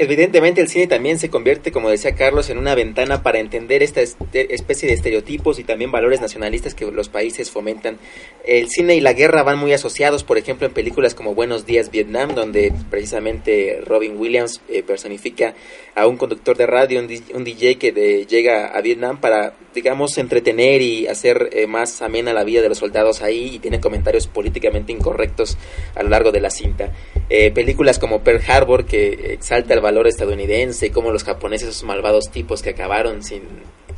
[0.00, 4.00] evidentemente el cine también se convierte, como decía Carlos, en una ventana para entender esta
[4.00, 7.98] especie de estereotipos y también valores nacionalistas que los países fomentan.
[8.46, 11.90] El cine y la guerra van muy asociados, por ejemplo, en películas como Buenos Días
[11.90, 15.54] Vietnam, donde precisamente Robin Williams eh, personifica
[15.94, 21.06] a un conductor de radio, un, DJ que llega a Vietnam para, digamos, entretener y
[21.06, 25.56] hacer eh, más amena la vida de los soldados ahí y tiene comentarios políticamente incorrectos
[25.94, 26.92] a lo largo de la cinta.
[27.28, 31.84] Eh, películas como Pearl Harbor, que exalta el valor estadounidense y cómo los japoneses, esos
[31.84, 33.42] malvados tipos que acabaron sin,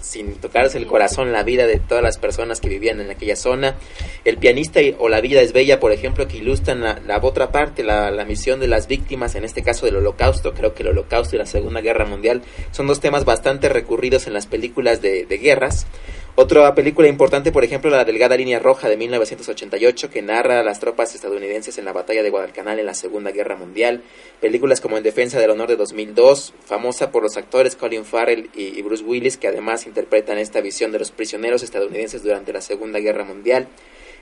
[0.03, 3.77] sin tocarse el corazón la vida de todas las personas que vivían en aquella zona.
[4.25, 8.25] El pianista o La vida es bella, por ejemplo, que ilustran la, otra parte, la,
[8.25, 10.55] misión de las víctimas, en este caso del holocausto.
[10.55, 14.35] Creo que el holocausto y la Segunda Guerra Mundial son dos temas bastante recurridos en
[14.35, 15.87] las películas de, de guerras.
[16.35, 20.81] Otra película importante, por ejemplo, La Delgada Línea Roja de 1988, que narra a las
[20.81, 24.03] tropas estadounidenses en la batalla de Guadalcanal en la Segunda Guerra Mundial.
[24.41, 28.81] Películas como En Defensa del Honor de 2002, famosa por los actores Colin Farrell y
[28.81, 33.25] Bruce Willis, que además interpretan esta visión de los prisioneros estadounidenses durante la Segunda Guerra
[33.25, 33.69] Mundial.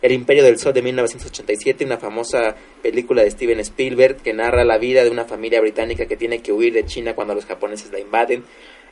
[0.02, 4.78] El Imperio del Sol de 1987, una famosa película de Steven Spielberg que narra la
[4.78, 8.00] vida de una familia británica que tiene que huir de China cuando los japoneses la
[8.00, 8.42] invaden.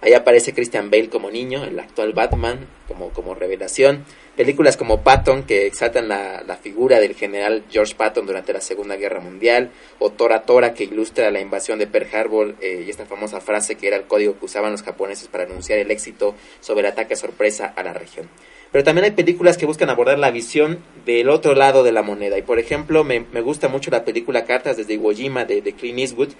[0.00, 4.04] Ahí aparece Christian Bale como niño, el actual Batman, como, como revelación.
[4.37, 8.94] Películas como Patton, que exaltan la, la, figura del general George Patton durante la Segunda
[8.94, 9.70] Guerra Mundial.
[9.98, 13.74] O Tora Tora, que ilustra la invasión de Pearl Harbor eh, y esta famosa frase
[13.74, 17.16] que era el código que usaban los japoneses para anunciar el éxito sobre el ataque
[17.16, 18.28] sorpresa a la región.
[18.70, 22.38] Pero también hay películas que buscan abordar la visión del otro lado de la moneda.
[22.38, 25.72] Y por ejemplo, me, me gusta mucho la película Cartas desde Iwo Jima de, de
[25.72, 26.30] Clint Eastwood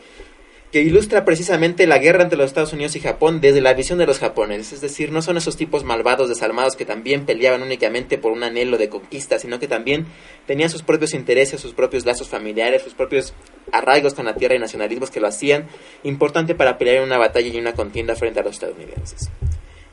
[0.73, 4.07] que ilustra precisamente la guerra entre los Estados Unidos y Japón desde la visión de
[4.07, 8.33] los japoneses, es decir, no son esos tipos malvados, desalmados que también peleaban únicamente por
[8.33, 10.07] un anhelo de conquista, sino que también
[10.47, 13.33] tenían sus propios intereses, sus propios lazos familiares, sus propios
[13.73, 15.69] arraigos con la tierra y nacionalismos que lo hacían
[16.03, 19.31] importante para pelear en una batalla y una contienda frente a los estadounidenses.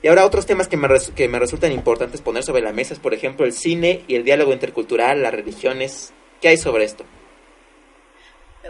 [0.03, 2.99] Y ahora otros temas que me, que me resultan importantes poner sobre la mesa es,
[2.99, 6.13] por ejemplo, el cine y el diálogo intercultural, las religiones.
[6.41, 7.05] ¿Qué hay sobre esto?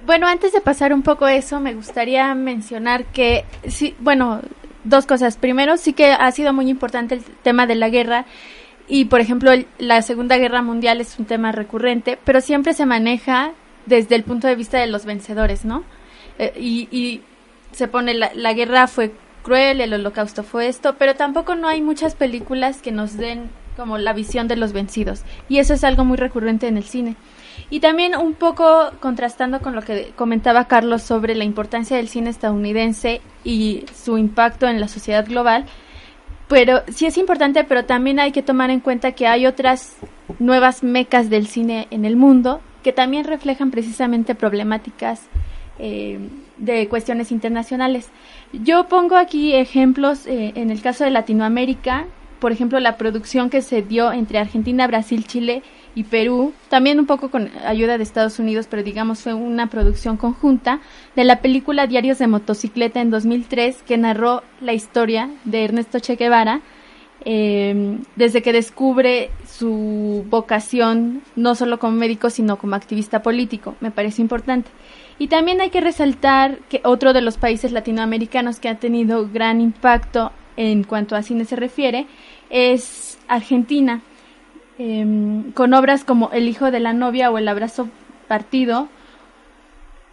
[0.03, 4.41] Bueno, antes de pasar un poco eso, me gustaría mencionar que, sí, bueno,
[4.83, 5.37] dos cosas.
[5.37, 8.25] Primero, sí que ha sido muy importante el tema de la guerra
[8.87, 13.53] y, por ejemplo, la Segunda Guerra Mundial es un tema recurrente, pero siempre se maneja
[13.85, 15.83] desde el punto de vista de los vencedores, ¿no?
[16.39, 17.21] Eh, y,
[17.71, 19.11] se pone la, la guerra fue
[19.43, 23.97] cruel, el holocausto fue esto, pero tampoco no hay muchas películas que nos den como
[23.97, 25.23] la visión de los vencidos.
[25.49, 27.17] Y eso es algo muy recurrente en el cine.
[27.69, 32.29] Y también un poco contrastando con lo que comentaba Carlos sobre la importancia del cine
[32.29, 35.65] estadounidense y su impacto en la sociedad global,
[36.47, 39.97] pero sí es importante, pero también hay que tomar en cuenta que hay otras
[40.37, 45.27] nuevas mecas del cine en el mundo que también reflejan precisamente problemáticas
[45.79, 46.19] eh,
[46.57, 48.11] de cuestiones internacionales.
[48.53, 52.05] Yo pongo aquí ejemplos eh, en el caso de Latinoamérica,
[52.39, 55.63] por ejemplo, la producción que se dio entre Argentina, Brasil, Chile
[55.95, 60.17] y Perú, también un poco con ayuda de Estados Unidos, pero digamos fue una producción
[60.17, 60.81] conjunta
[61.15, 66.17] de la película Diarios de Motocicleta en 2003, que narró la historia de Ernesto Che
[66.17, 66.59] Guevara
[67.23, 73.75] em, desde que descubre su vocación no solo como médico, sino como activista político.
[73.79, 74.69] Me parece importante.
[75.17, 79.61] Y también hay que resaltar que otro de los países latinoamericanos que ha tenido gran
[79.61, 82.05] impacto en cuanto a cine se refiere
[82.49, 84.01] es Argentina
[84.77, 87.87] Em, con obras como El hijo de la novia o El abrazo
[88.27, 88.89] partido,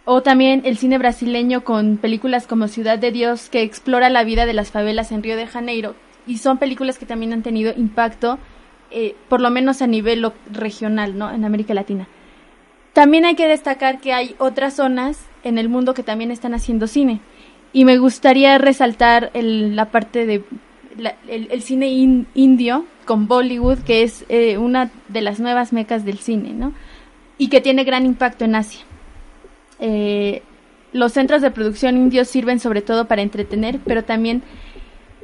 [0.05, 4.45] o también el cine brasileño con películas como Ciudad de Dios, que explora la vida
[4.45, 5.95] de las favelas en Río de Janeiro,
[6.25, 8.37] y son películas que también han tenido impacto,
[8.91, 11.31] eh, por lo menos a nivel regional, ¿no?
[11.31, 12.07] En América Latina.
[12.93, 16.87] También hay que destacar que hay otras zonas en el mundo que también están haciendo
[16.87, 17.19] cine.
[17.73, 20.43] Y me gustaría resaltar la parte de
[21.27, 21.87] el, cine
[22.33, 26.73] indio con Bollywood, que es eh, una de las nuevas mecas del cine, ¿no?
[27.37, 28.81] Y que tiene gran impacto en Asia.
[29.79, 30.41] Eh,
[30.91, 34.43] los centros de producción indios sirven sobre todo para entretener, pero también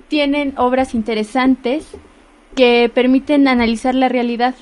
[0.07, 1.87] tienen obras interesantes
[2.55, 4.55] que permiten analizar la realidad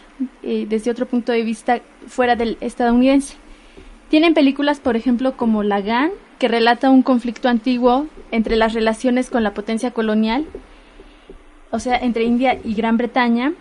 [0.44, 3.36] eh, desde otro punto de vista fuera del estadounidense.
[4.10, 9.44] Tienen películas, por ejemplo, como Lagan, que relata un conflicto antiguo entre las relaciones con
[9.44, 10.46] la potencia colonial
[11.72, 13.54] o sea, entre India y Gran Bretaña,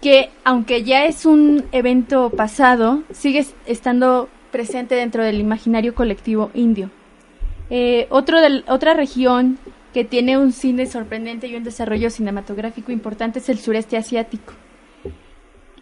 [0.00, 6.90] que aunque ya es un evento pasado, sigue estando presente dentro del imaginario colectivo indio.
[7.68, 9.58] Eh, otra región
[9.92, 14.54] que tiene un cine sorprendente y un desarrollo cinematográfico importante es el sureste asiático.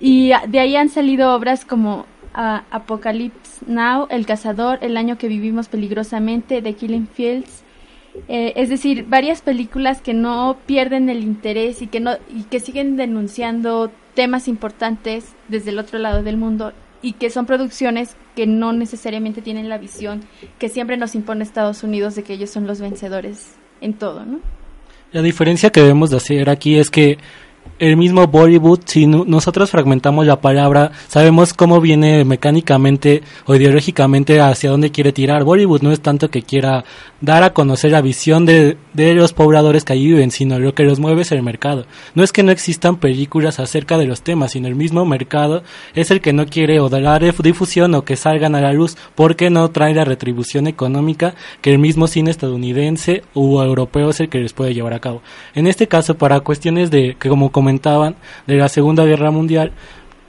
[0.01, 2.01] Y de ahí han salido obras como
[2.37, 7.65] uh, Apocalypse Now, El Cazador, El año que vivimos peligrosamente, The Killing Fields,
[8.29, 12.61] eh, es decir, varias películas que no pierden el interés y que, no, y que
[12.61, 18.47] siguen denunciando temas importantes desde el otro lado del mundo y que son producciones que
[18.47, 20.23] no necesariamente tienen la visión
[20.59, 24.41] que siempre nos impone Estados Unidos de que ellos son los vencedores en todo, ¿no?
[25.13, 27.19] La diferencia que debemos de hacer aquí es que
[27.79, 34.71] el mismo Bollywood, si nosotros fragmentamos la palabra, sabemos cómo viene mecánicamente o ideológicamente hacia
[34.71, 35.45] dónde quiere tirar.
[35.45, 36.85] Bollywood no es tanto que quiera
[37.21, 40.85] dar a conocer la visión de, de los pobladores que allí viven, sino lo que
[40.85, 41.87] los mueve es el mercado.
[42.15, 45.63] No es que no existan películas acerca de los temas, sino el mismo mercado
[45.95, 47.09] es el que no quiere o dar
[47.43, 51.79] difusión o que salgan a la luz porque no trae la retribución económica que el
[51.79, 55.23] mismo cine estadounidense o europeo es el que les puede llevar a cabo.
[55.55, 58.15] En este caso, para cuestiones de que como comentaban
[58.47, 59.73] de la Segunda Guerra Mundial.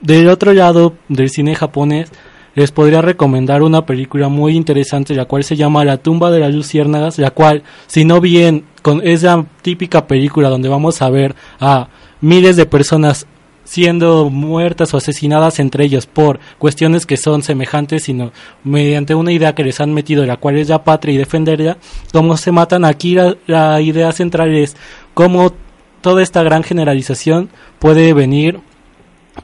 [0.00, 2.10] Del otro lado del cine japonés,
[2.56, 6.52] les podría recomendar una película muy interesante, la cual se llama La tumba de las
[6.52, 11.88] luciérnagas, la cual, si no bien, con esa típica película donde vamos a ver a
[12.20, 13.28] miles de personas
[13.62, 18.32] siendo muertas o asesinadas entre ellos por cuestiones que son semejantes, sino
[18.64, 21.76] mediante una idea que les han metido, la cual es la patria y defenderla,
[22.12, 24.76] como se matan aquí, la, la idea central es
[25.14, 25.52] cómo
[26.00, 28.60] toda esta gran generalización puede venir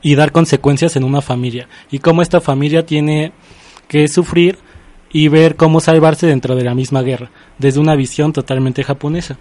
[0.03, 3.33] y dar consecuencias en una familia y cómo esta familia tiene
[3.89, 4.59] que sufrir
[5.11, 9.39] y ver cómo salvarse dentro de la misma guerra, desde una visión totalmente japonesa.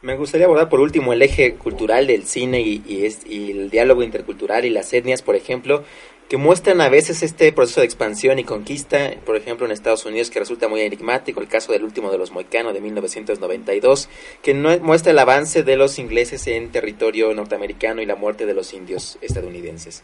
[0.00, 4.64] Me gustaría abordar por último el eje cultural del cine y, y, el diálogo intercultural
[4.64, 5.82] y las etnias, por ejemplo,
[6.28, 10.28] que muestran a veces este proceso de expansión y conquista, por ejemplo en Estados Unidos,
[10.28, 14.10] que resulta muy enigmático, el caso del último de los moicanos de 1992,
[14.42, 18.52] que no, muestra el avance de los ingleses en territorio norteamericano y la muerte de
[18.52, 20.02] los indios estadounidenses.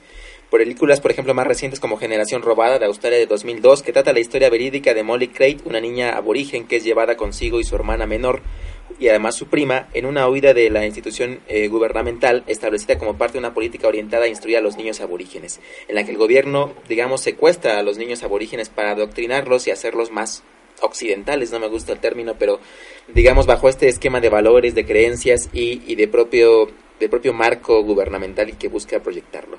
[0.51, 4.21] Películas, por ejemplo, más recientes como Generación Robada de Australia de 2002, que trata la
[4.21, 8.07] historia verídica de Molly Craig, una niña aborigen que es llevada consigo y su hermana
[8.07, 8.41] menor
[8.99, 13.35] y además su prima en una huida de la institución eh, gubernamental establecida como parte
[13.35, 16.73] de una política orientada a instruir a los niños aborígenes, en la que el gobierno,
[16.89, 20.43] digamos, secuestra a los niños aborígenes para adoctrinarlos y hacerlos más
[20.81, 22.61] occidentales, no me gusta el término, pero
[23.09, 26.69] digamos bajo este esquema de valores, de creencias y, y de propio
[27.01, 29.59] de propio marco gubernamental y que busca proyectarlo.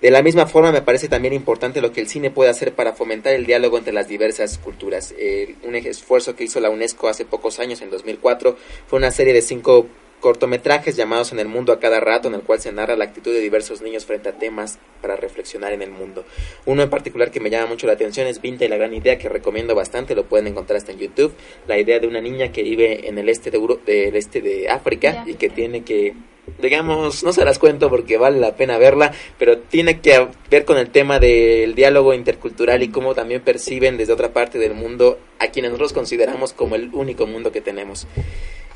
[0.00, 2.92] De la misma forma, me parece también importante lo que el cine puede hacer para
[2.92, 5.14] fomentar el diálogo entre las diversas culturas.
[5.18, 9.32] Eh, un esfuerzo que hizo la UNESCO hace pocos años, en 2004, fue una serie
[9.32, 9.86] de cinco
[10.20, 13.32] cortometrajes llamados En el mundo a cada rato, en el cual se narra la actitud
[13.32, 16.24] de diversos niños frente a temas para reflexionar en el mundo.
[16.64, 19.18] Uno en particular que me llama mucho la atención es Vinta y la gran idea,
[19.18, 21.32] que recomiendo bastante, lo pueden encontrar hasta en YouTube.
[21.66, 24.68] La idea de una niña que vive en el este de, Euro del este de
[24.68, 26.14] África y que tiene que
[26.58, 30.78] digamos, no se las cuento porque vale la pena verla, pero tiene que ver con
[30.78, 35.48] el tema del diálogo intercultural y cómo también perciben desde otra parte del mundo a
[35.48, 38.06] quienes nosotros consideramos como el único mundo que tenemos.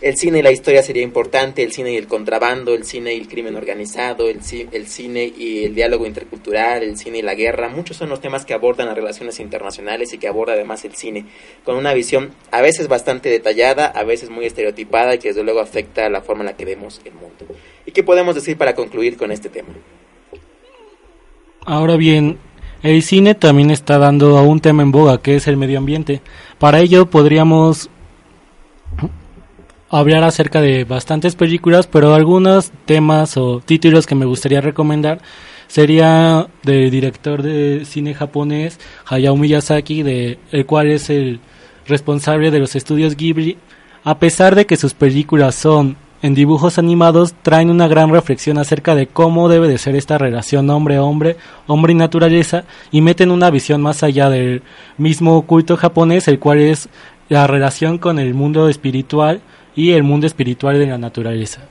[0.01, 3.21] El cine y la historia sería importante, el cine y el contrabando, el cine y
[3.21, 4.41] el crimen organizado, el,
[4.73, 8.47] el cine y el diálogo intercultural, el cine y la guerra, muchos son los temas
[8.47, 11.27] que abordan las relaciones internacionales y que aborda además el cine,
[11.65, 15.61] con una visión a veces bastante detallada, a veces muy estereotipada y que desde luego
[15.61, 17.45] afecta a la forma en la que vemos el mundo.
[17.85, 19.69] ¿Y qué podemos decir para concluir con este tema?
[21.67, 22.39] Ahora bien,
[22.83, 26.23] el cine también está dando a un tema en boga que es el medio ambiente.
[26.59, 27.91] Para ello podríamos
[29.91, 35.21] hablar acerca de bastantes películas, pero algunos temas o títulos que me gustaría recomendar
[35.67, 41.41] sería del director de cine japonés Hayao Miyazaki, de el cual es el
[41.87, 43.59] responsable de los estudios Ghibli.
[44.05, 48.95] A pesar de que sus películas son en dibujos animados, traen una gran reflexión acerca
[48.95, 51.37] de cómo debe de ser esta relación hombre-hombre,
[51.67, 54.63] hombre y naturaleza, y meten una visión más allá del
[54.99, 56.89] mismo culto japonés, el cual es
[57.29, 59.41] la relación con el mundo espiritual
[59.75, 61.63] y el mundo espiritual de la naturaleza.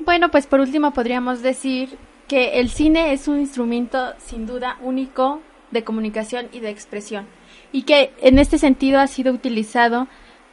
[0.00, 1.96] Bueno, pues por último podríamos decir
[2.28, 7.26] que el cine es un instrumento sin duda único de comunicación y de expresión
[7.72, 10.06] y que en este sentido ha sido utilizado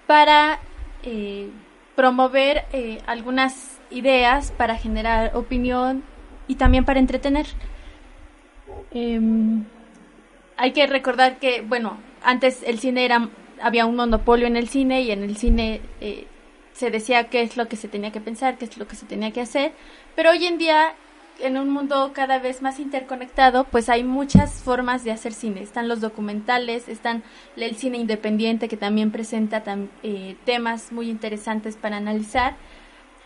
[0.08, 0.60] para
[1.04, 1.50] eh,
[1.96, 6.04] promover eh, algunas ideas, para generar opinión
[6.48, 7.46] y también para entretener.
[8.92, 9.20] Eh,
[10.58, 13.30] hay que recordar que, bueno, antes el cine era,
[13.62, 16.28] había un monopolio en el cine y en el cine eh,
[16.74, 19.06] se decía qué es lo que se tenía que pensar, qué es lo que se
[19.06, 19.74] tenía que hacer,
[20.16, 20.94] pero hoy en día
[21.40, 25.62] en un mundo cada vez más interconectado, pues hay muchas formas de hacer cine.
[25.62, 27.24] Están los documentales, están
[27.56, 29.64] el cine independiente que también presenta
[30.04, 32.56] eh, temas muy interesantes para analizar.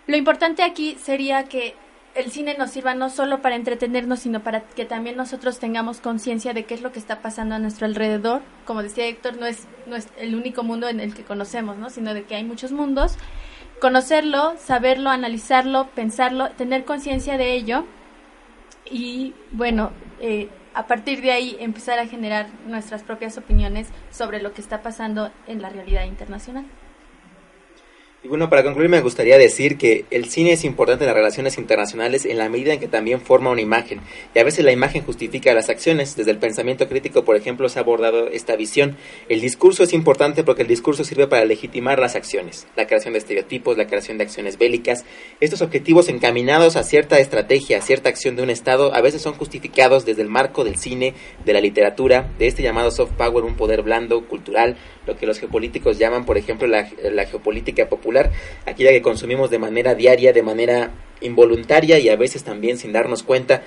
[0.08, 1.76] Lo importante aquí sería que
[2.16, 6.53] el cine nos sirva no solo para entretenernos, sino para que también nosotros tengamos conciencia
[6.53, 8.41] de qué es lo que está pasando a nuestro alrededor.
[8.66, 11.89] Como decía Héctor, no es, no es el único mundo en el que conocemos, ¿no?
[11.89, 13.18] sino de que hay muchos mundos.
[13.82, 17.86] Conocerlo, saberlo, analizarlo, pensarlo, tener conciencia de ello
[18.89, 24.53] y bueno, eh, a partir de ahí empezar a generar nuestras propias opiniones sobre lo
[24.53, 26.66] que está pasando en la realidad internacional.
[28.26, 31.57] Y bueno, para concluir me gustaría decir que el cine es importante en las relaciones
[31.57, 33.99] internacionales en la medida en que también forma una imagen.
[34.34, 36.15] Y a veces la imagen justifica las acciones.
[36.15, 38.95] Desde el pensamiento crítico, por ejemplo, se ha abordado esta visión.
[39.28, 42.65] El discurso es importante porque el discurso sirve para legitimar las acciones.
[42.78, 45.03] La creación de estereotipos, la creación de acciones bélicas.
[45.41, 49.34] Estos objetivos encaminados a cierta estrategia, a cierta acción de un Estado, a veces son
[49.34, 51.13] justificados desde el marco del cine,
[51.43, 55.39] de la literatura, de este llamado soft power, un poder blando, cultural, lo que los
[55.39, 58.32] geopolíticos llaman, por ejemplo, la, la geopolítica popular
[58.66, 60.91] aquella que consumimos de manera diaria, de manera
[61.22, 63.64] involuntaria y a veces también sin darnos cuenta.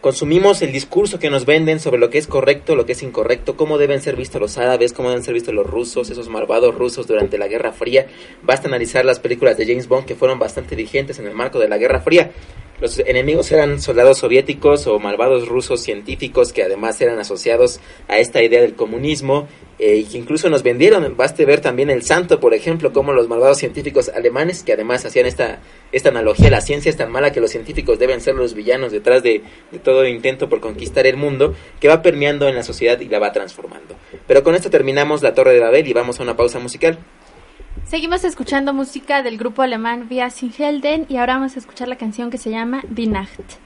[0.00, 3.56] Consumimos el discurso que nos venden sobre lo que es correcto, lo que es incorrecto,
[3.56, 7.06] cómo deben ser vistos los árabes, cómo deben ser vistos los rusos, esos malvados rusos
[7.06, 8.06] durante la Guerra Fría.
[8.42, 11.68] Basta analizar las películas de James Bond que fueron bastante vigentes en el marco de
[11.68, 12.32] la Guerra Fría.
[12.80, 18.42] Los enemigos eran soldados soviéticos o malvados rusos científicos que además eran asociados a esta
[18.42, 19.46] idea del comunismo
[19.78, 21.16] eh, y que incluso nos vendieron.
[21.16, 25.26] Baste ver también el santo, por ejemplo, como los malvados científicos alemanes que además hacían
[25.26, 25.60] esta,
[25.92, 26.50] esta analogía.
[26.50, 29.78] La ciencia es tan mala que los científicos deben ser los villanos detrás de, de
[29.78, 33.30] todo intento por conquistar el mundo que va permeando en la sociedad y la va
[33.30, 33.94] transformando.
[34.26, 36.98] Pero con esto terminamos la Torre de Babel y vamos a una pausa musical.
[37.86, 42.30] Seguimos escuchando música del grupo alemán Via Singelden y ahora vamos a escuchar la canción
[42.30, 43.58] que se llama Die Nacht.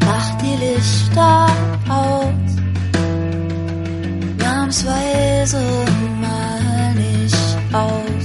[0.00, 1.46] Mach die Lichter
[1.90, 2.56] aus,
[4.38, 5.60] nahmsweise
[6.22, 8.24] mal nicht aus.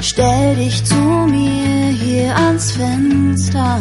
[0.00, 3.80] Stell dich zu mir hier ans Fenster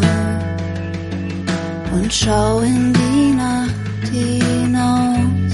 [1.96, 5.52] und schau in die Nacht hinaus.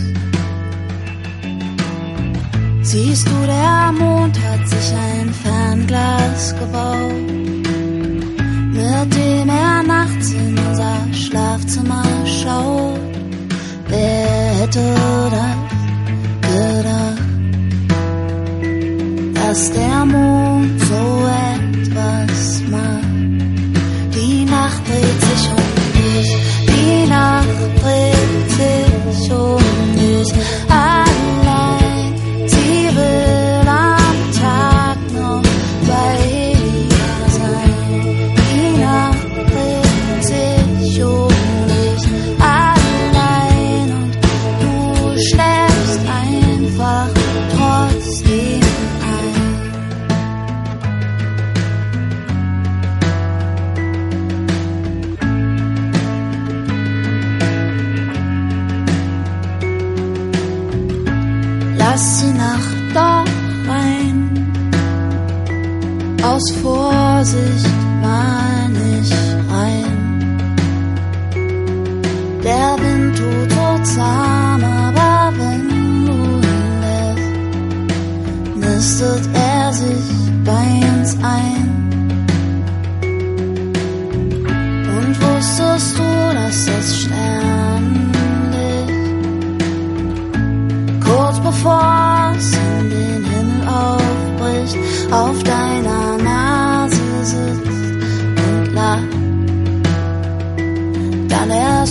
[2.82, 7.30] Siehst du, der Mond hat sich ein Fernglas gebaut,
[8.78, 13.00] mit dem er nachts in unser Schlafzimmer schaut.
[13.88, 14.26] Wer
[14.60, 14.86] hätte
[15.38, 15.58] das
[16.50, 17.22] gedacht,
[19.36, 20.41] dass der Mond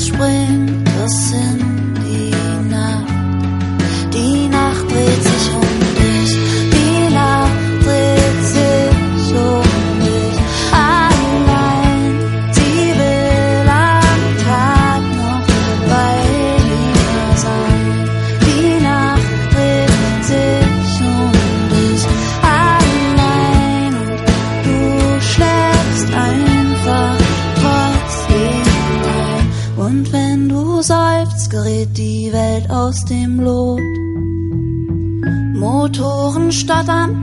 [0.01, 0.70] swing.
[36.91, 37.20] olsam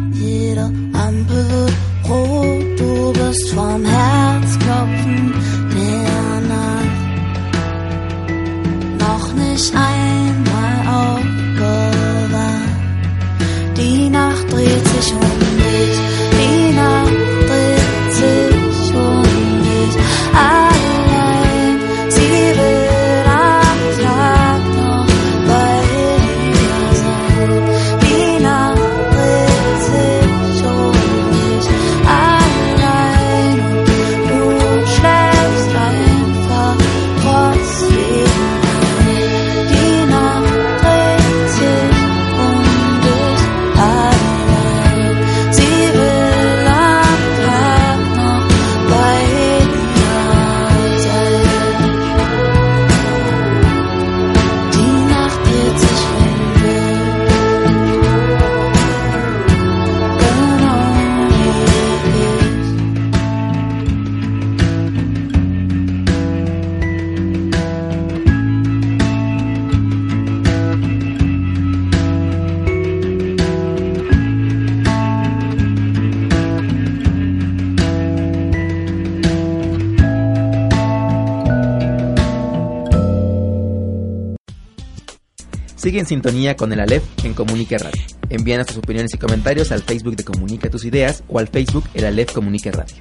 [85.88, 88.04] Sigue en sintonía con el Aleph en Comunica Radio.
[88.30, 92.04] Envíanos tus opiniones y comentarios al Facebook de Comunica tus ideas o al Facebook El
[92.04, 92.98] Aleph Comunica Radio.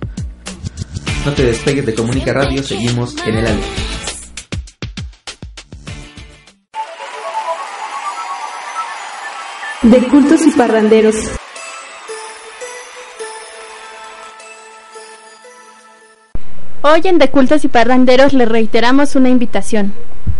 [1.24, 3.64] No te despegues de Comunica Radio, seguimos en el Aleph.
[9.82, 11.16] De cultos y parranderos.
[16.82, 19.92] Hoy en De Cultos y Parranderos les reiteramos una invitación.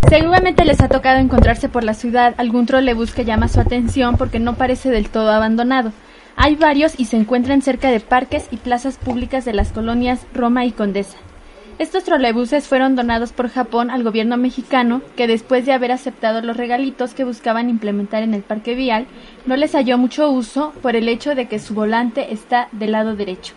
[0.09, 4.39] Seguramente les ha tocado encontrarse por la ciudad algún trolebús que llama su atención porque
[4.39, 5.93] no parece del todo abandonado.
[6.37, 10.65] Hay varios y se encuentran cerca de parques y plazas públicas de las colonias Roma
[10.65, 11.19] y Condesa.
[11.81, 16.57] Estos trolebuses fueron donados por Japón al gobierno mexicano, que después de haber aceptado los
[16.57, 19.07] regalitos que buscaban implementar en el parque vial,
[19.45, 23.17] no les halló mucho uso por el hecho de que su volante está del lado
[23.17, 23.55] derecho.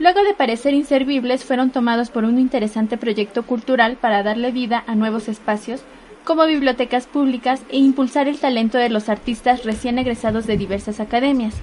[0.00, 4.94] Luego de parecer inservibles, fueron tomados por un interesante proyecto cultural para darle vida a
[4.94, 5.82] nuevos espacios,
[6.24, 11.54] como bibliotecas públicas e impulsar el talento de los artistas recién egresados de diversas academias.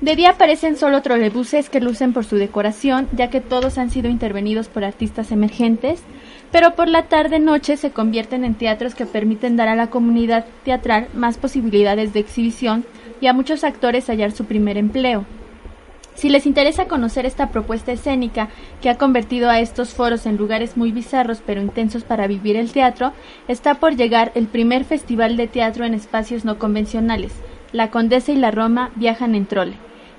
[0.00, 4.10] De día aparecen solo trolebuses que lucen por su decoración, ya que todos han sido
[4.10, 6.02] intervenidos por artistas emergentes,
[6.50, 11.06] pero por la tarde-noche se convierten en teatros que permiten dar a la comunidad teatral
[11.14, 12.84] más posibilidades de exhibición
[13.20, 15.26] y a muchos actores hallar su primer empleo.
[16.18, 18.48] Si les interesa conocer esta propuesta escénica
[18.82, 22.72] que ha convertido a estos foros en lugares muy bizarros pero intensos para vivir el
[22.72, 23.12] teatro,
[23.46, 27.30] está por llegar el primer festival de teatro en espacios no convencionales.
[27.70, 29.74] La Condesa y la Roma viajan en trole,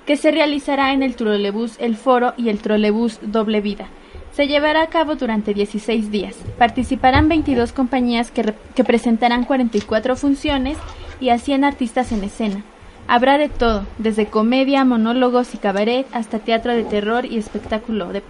[0.05, 3.89] que se realizará en el trolebús El Foro y el trolebús Doble Vida.
[4.31, 6.37] Se llevará a cabo durante 16 días.
[6.57, 10.77] Participarán 22 compañías que, que presentarán 44 funciones
[11.19, 12.63] y a 100 artistas en escena.
[13.11, 18.21] Habrá de todo, desde comedia, monólogos y cabaret hasta teatro de terror y espectáculo de,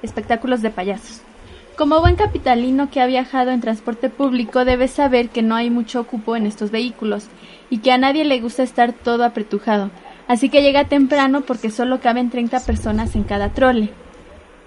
[0.00, 1.20] espectáculos de payasos.
[1.76, 6.04] Como buen capitalino que ha viajado en transporte público, debe saber que no hay mucho
[6.04, 7.26] cupo en estos vehículos
[7.68, 9.90] y que a nadie le gusta estar todo apretujado,
[10.28, 13.90] así que llega temprano porque solo caben 30 personas en cada trole.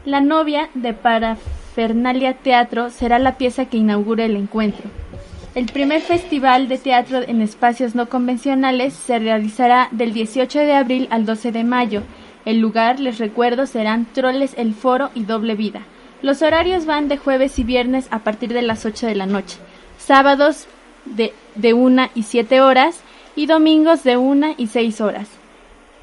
[0.06, 4.92] La novia de Parafernalia Teatro será la pieza que inaugure el encuentro.
[5.56, 11.08] El primer festival de teatro en espacios no convencionales se realizará del 18 de abril
[11.12, 12.04] al 12 de mayo.
[12.44, 15.84] El lugar, les recuerdo, serán Troles El Foro y Doble Vida.
[16.22, 19.56] Los horarios van de jueves y viernes a partir de las 8 de la noche,
[19.98, 20.68] sábados
[21.06, 23.00] de, de 1 y 7 horas
[23.38, 25.30] y domingos de 1 y 6 horas.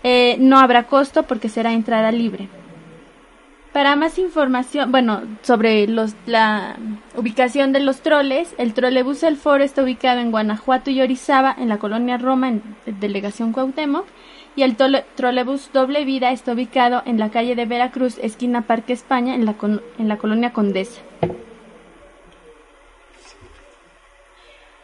[0.03, 2.48] Eh, no habrá costo porque será entrada libre.
[3.73, 6.77] Para más información, bueno, sobre los, la
[7.16, 11.70] ubicación de los troles, el trolebús El Foro está ubicado en Guanajuato y Orizaba, en
[11.70, 14.05] la colonia Roma, en Delegación Cuauhtémoc,
[14.57, 19.35] y el trolebús Doble Vida está ubicado en la calle de Veracruz, esquina Parque España,
[19.35, 19.55] en la,
[19.99, 21.01] en la colonia Condesa.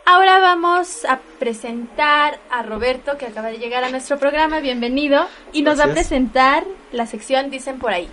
[0.07, 4.61] Ahora vamos a presentar a Roberto, que acaba de llegar a nuestro programa.
[4.61, 5.26] Bienvenido.
[5.53, 8.09] Y nos va a presentar la sección Dicen por ahí.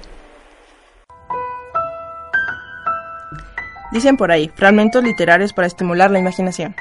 [3.96, 6.76] Dicen por ahí, fragmentos literarios para estimular la imaginación.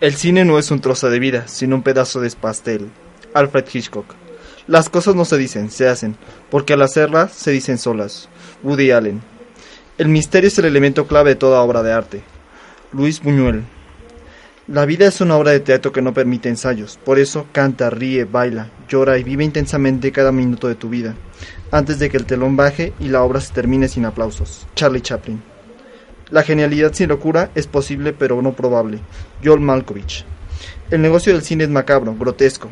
[0.00, 2.90] El cine no es un trozo de vida, sino un pedazo de pastel.
[3.34, 4.06] Alfred Hitchcock.
[4.66, 6.16] Las cosas no se dicen, se hacen,
[6.50, 8.30] porque al hacerlas se dicen solas.
[8.62, 9.20] Woody Allen.
[9.98, 12.22] El misterio es el elemento clave de toda obra de arte.
[12.94, 13.64] Luis Buñuel.
[14.72, 18.24] La vida es una obra de teatro que no permite ensayos, por eso canta, ríe,
[18.24, 21.14] baila, llora y vive intensamente cada minuto de tu vida,
[21.70, 24.66] antes de que el telón baje y la obra se termine sin aplausos.
[24.74, 25.42] Charlie Chaplin.
[26.30, 29.00] La genialidad sin locura es posible pero no probable.
[29.44, 30.24] Joel Malkovich.
[30.90, 32.70] El negocio del cine es macabro, grotesco.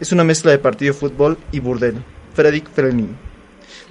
[0.00, 2.02] Es una mezcla de partido de fútbol y burdel.
[2.32, 3.14] Frederick Fellini.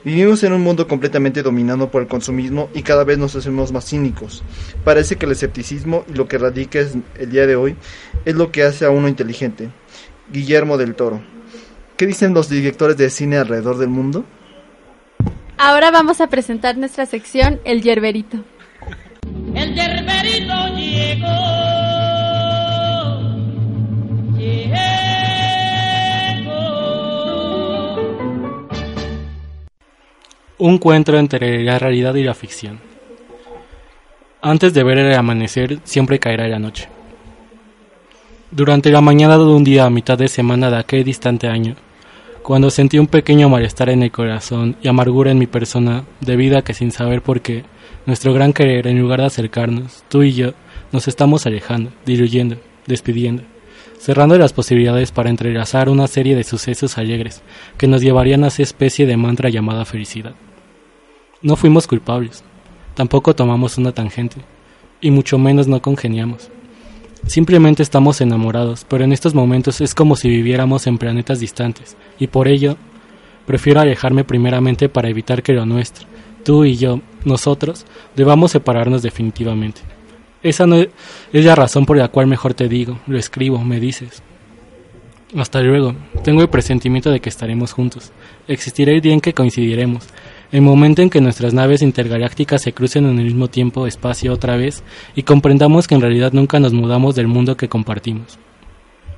[0.04, 3.86] Vivimos en un mundo completamente dominado por el consumismo y cada vez nos hacemos más
[3.86, 4.44] cínicos.
[4.84, 7.76] Parece que el escepticismo y lo que radica el día de hoy
[8.26, 9.70] es lo que hace a uno inteligente.
[10.32, 11.22] Guillermo del Toro.
[11.98, 14.26] ¿Qué dicen los directores de cine alrededor del mundo?
[15.58, 18.44] Ahora vamos a presentar nuestra sección El Yerberito.
[19.54, 21.62] El Yerberito llegó.
[30.64, 32.80] Un cuento entre la realidad y la ficción.
[34.44, 36.88] Antes de ver el amanecer, siempre caerá la noche.
[38.52, 41.78] Durante la mañana de un día a mitad de semana de aquel distante año,
[42.44, 46.62] cuando sentí un pequeño malestar en el corazón y amargura en mi persona, debido a
[46.62, 47.64] que sin saber por qué,
[48.06, 50.52] nuestro gran querer, en lugar de acercarnos, tú y yo,
[50.92, 53.42] nos estamos alejando, diluyendo, despidiendo,
[53.98, 57.42] cerrando las posibilidades para entrelazar una serie de sucesos alegres
[57.80, 60.36] que nos llevarían a esa especie de mantra llamada felicidad.
[61.44, 62.44] No fuimos culpables,
[62.94, 64.38] tampoco tomamos una tangente,
[65.02, 66.52] y mucho menos no congeniamos.
[67.26, 72.28] Simplemente estamos enamorados, pero en estos momentos es como si viviéramos en planetas distantes, y
[72.28, 72.78] por ello
[73.48, 76.06] prefiero alejarme primeramente para evitar que lo nuestro,
[76.44, 79.82] tú y yo, nosotros, debamos separarnos definitivamente.
[80.44, 80.90] Esa no es
[81.46, 84.22] la razón por la cual mejor te digo, lo escribo, me dices.
[85.36, 88.12] Hasta luego, tengo el presentimiento de que estaremos juntos.
[88.48, 90.08] Existirá el día en que coincidiremos,
[90.52, 94.58] el momento en que nuestras naves intergalácticas se crucen en el mismo tiempo espacio otra
[94.58, 94.84] vez
[95.16, 98.38] y comprendamos que en realidad nunca nos mudamos del mundo que compartimos.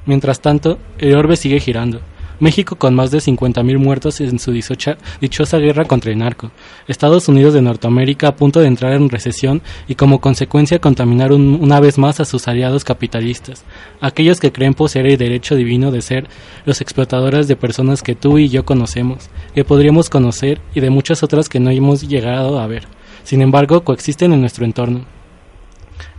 [0.05, 2.01] Mientras tanto, el orbe sigue girando,
[2.43, 6.51] México con más de 50.000 muertos en su dichosa, guerra contra el narco,
[6.87, 11.57] Estados Unidos de Norteamérica a punto de entrar en recesión y como consecuencia contaminar un-
[11.61, 13.63] una vez más a sus aliados capitalistas,
[14.01, 16.27] aquellos que creen poseer el derecho divino de ser
[16.65, 21.23] los explotadores de personas que tú y yo conocemos, que podríamos conocer y de muchas
[21.23, 22.83] otras que no hemos llegado a ver.
[23.23, 25.05] Sin embargo, coexisten en nuestro entorno.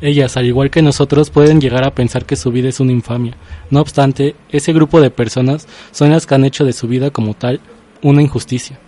[0.05, 3.39] Ellas, al igual que nosotros, pueden llegar a pensar que su vida es una infamia.
[3.71, 7.33] No obstante, ese grupo de personas son las que han hecho de su vida como
[7.33, 7.63] tal
[8.03, 8.79] una injusticia.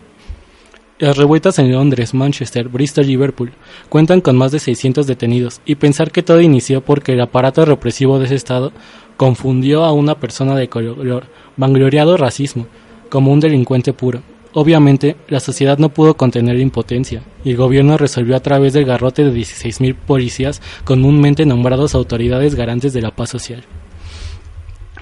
[0.98, 3.52] Las revueltas en Londres, Manchester, Bristol y Liverpool
[3.88, 8.18] cuentan con más de 600 detenidos y pensar que todo inició porque el aparato represivo
[8.18, 8.72] de ese estado
[9.16, 12.66] confundió a una persona de color, vangloriado racismo,
[13.08, 14.20] como un delincuente puro.
[14.58, 18.86] Obviamente, la sociedad no pudo contener la impotencia y el gobierno resolvió a través del
[18.86, 23.64] garrote de 16.000 policías comúnmente nombrados autoridades garantes de la paz social.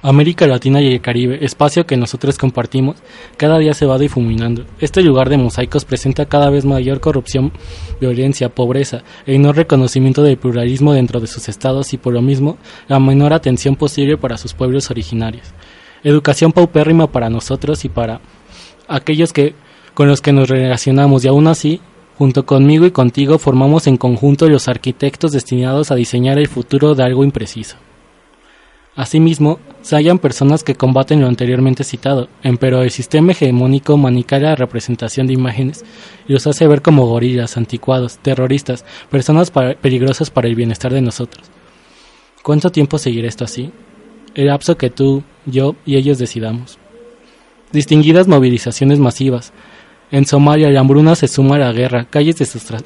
[0.02, 2.96] América Latina y el Caribe, espacio que nosotros compartimos,
[3.36, 4.64] cada día se va difuminando.
[4.80, 7.52] Este lugar de mosaicos presenta cada vez mayor corrupción,
[8.00, 12.58] violencia, pobreza e no reconocimiento del pluralismo dentro de sus estados y por lo mismo
[12.88, 15.46] la menor atención posible para sus pueblos originarios.
[16.02, 18.20] Educación paupérrima para nosotros y para
[18.88, 19.54] aquellos que
[19.94, 21.80] con los que nos relacionamos y aún así
[22.16, 27.04] junto conmigo y contigo formamos en conjunto los arquitectos destinados a diseñar el futuro de
[27.04, 27.76] algo impreciso.
[28.96, 34.56] Asimismo, se hallan personas que combaten lo anteriormente citado, empero el sistema hegemónico manicala la
[34.56, 35.84] representación de imágenes
[36.28, 41.50] y los hace ver como gorilas, anticuados, terroristas, personas peligrosas para el bienestar de nosotros.
[42.44, 43.72] ¿Cuánto tiempo seguirá esto así?
[44.36, 46.78] El lapso que tú, yo y ellos decidamos.
[47.74, 49.52] Distinguidas movilizaciones masivas.
[50.12, 52.36] En Somalia la hambruna se suma a la guerra, calles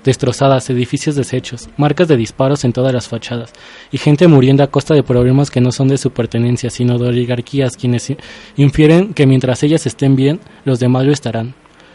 [0.02, 3.52] destrozadas, edificios deshechos, marcas de disparos en todas las fachadas,
[3.92, 7.06] y gente muriendo a costa de problemas que no son de su pertenencia, sino de
[7.06, 8.14] oligarquías quienes
[8.56, 11.52] infieren que mientras ellas estén bien, los demás lo estarán.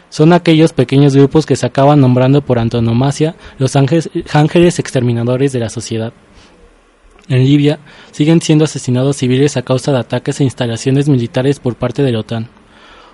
[0.08, 5.68] Son aquellos pequeños grupos que se acaban nombrando por antonomasia los ángeles, exterminadores de la
[5.68, 6.12] sociedad.
[7.28, 7.80] En Libia
[8.12, 12.20] siguen siendo asesinados civiles a causa de ataques a instalaciones militares por parte de la
[12.20, 12.48] OTAN.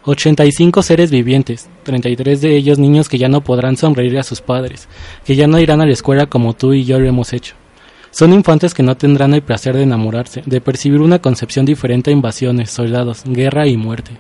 [0.05, 4.89] 85 seres vivientes, 33 de ellos niños que ya no podrán sonreír a sus padres,
[5.25, 7.55] que ya no irán a la escuela como tú y yo lo hemos hecho.
[8.11, 12.15] Son infantes que no tendrán el placer de enamorarse, de percibir una concepción diferente a
[12.15, 14.13] invasiones, soldados, guerra y muerte.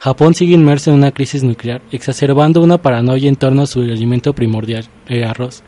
[0.00, 4.34] Japón sigue inmerso en una crisis nuclear, exacerbando una paranoia en torno a su alimento
[4.34, 5.62] primordial, el arroz.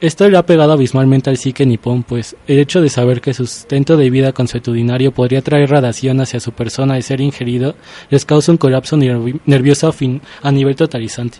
[0.00, 3.46] Esto le ha pegado abismalmente al psique nipón, pues el hecho de saber que su
[3.48, 7.74] sustento de vida consuetudinario podría traer radiación hacia su persona al ser ingerido
[8.08, 11.38] les causa un colapso nervi- nervioso a, a nivel totalizante.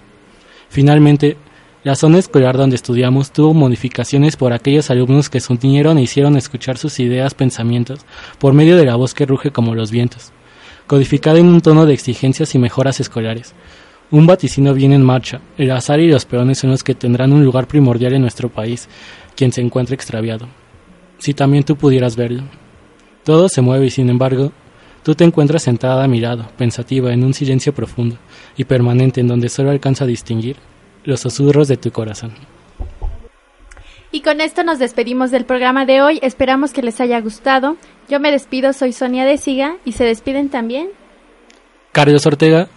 [0.71, 1.37] Finalmente,
[1.85, 6.37] la zona escolar donde estudiamos tuvo modificaciones por aquellos alumnos que se unieron e hicieron
[6.37, 8.01] escuchar sus ideas, pensamientos,
[8.41, 10.33] por medio de la voz que ruge como los vientos,
[10.89, 13.55] codificada en un tono de exigencias y mejoras escolares.
[14.11, 15.41] Un vaticino viene en marcha.
[15.59, 18.89] El azar y los peones son los que tendrán un lugar primordial en nuestro país,
[19.37, 20.49] quien se encuentra extraviado.
[21.19, 22.45] Si también tú pudieras verlo.
[23.25, 24.53] Todo se mueve y sin embargo,
[25.03, 28.17] tú te encuentras sentada a mi lado, pensativa, en un silencio profundo
[28.57, 30.57] y permanente en donde solo alcanza a distinguir
[31.05, 32.33] los susurros de tu corazón.
[34.11, 36.19] Y con esto nos despedimos del programa de hoy.
[36.23, 37.77] Esperamos que les haya gustado.
[38.09, 40.89] Yo me despido, soy Sonia Desiga y se despiden también.
[41.93, 42.69] Carlos Ortega,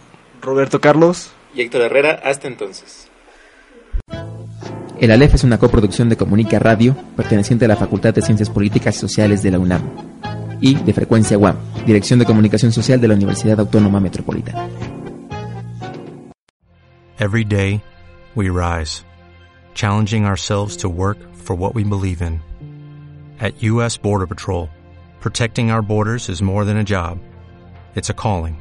[0.42, 1.32] Roberto Carlos.
[1.54, 3.10] Y Héctor Herrera, hasta entonces.
[5.02, 8.98] El Aleph es una coproducción de Comunica Radio, perteneciente a la Facultad de Ciencias Políticas
[8.98, 9.82] y Sociales de la UNAM,
[10.62, 11.56] y de Frecuencia UAM,
[11.88, 14.70] Dirección de Comunicación Social de la Universidad Autónoma Metropolitana.
[17.18, 17.82] Every day,
[18.36, 19.04] we rise,
[19.74, 22.42] challenging ourselves to work for what we believe in.
[23.40, 23.98] At U.S.
[23.98, 24.70] Border Patrol,
[25.20, 27.18] protecting our borders is more than a job,
[27.96, 28.61] it's a calling.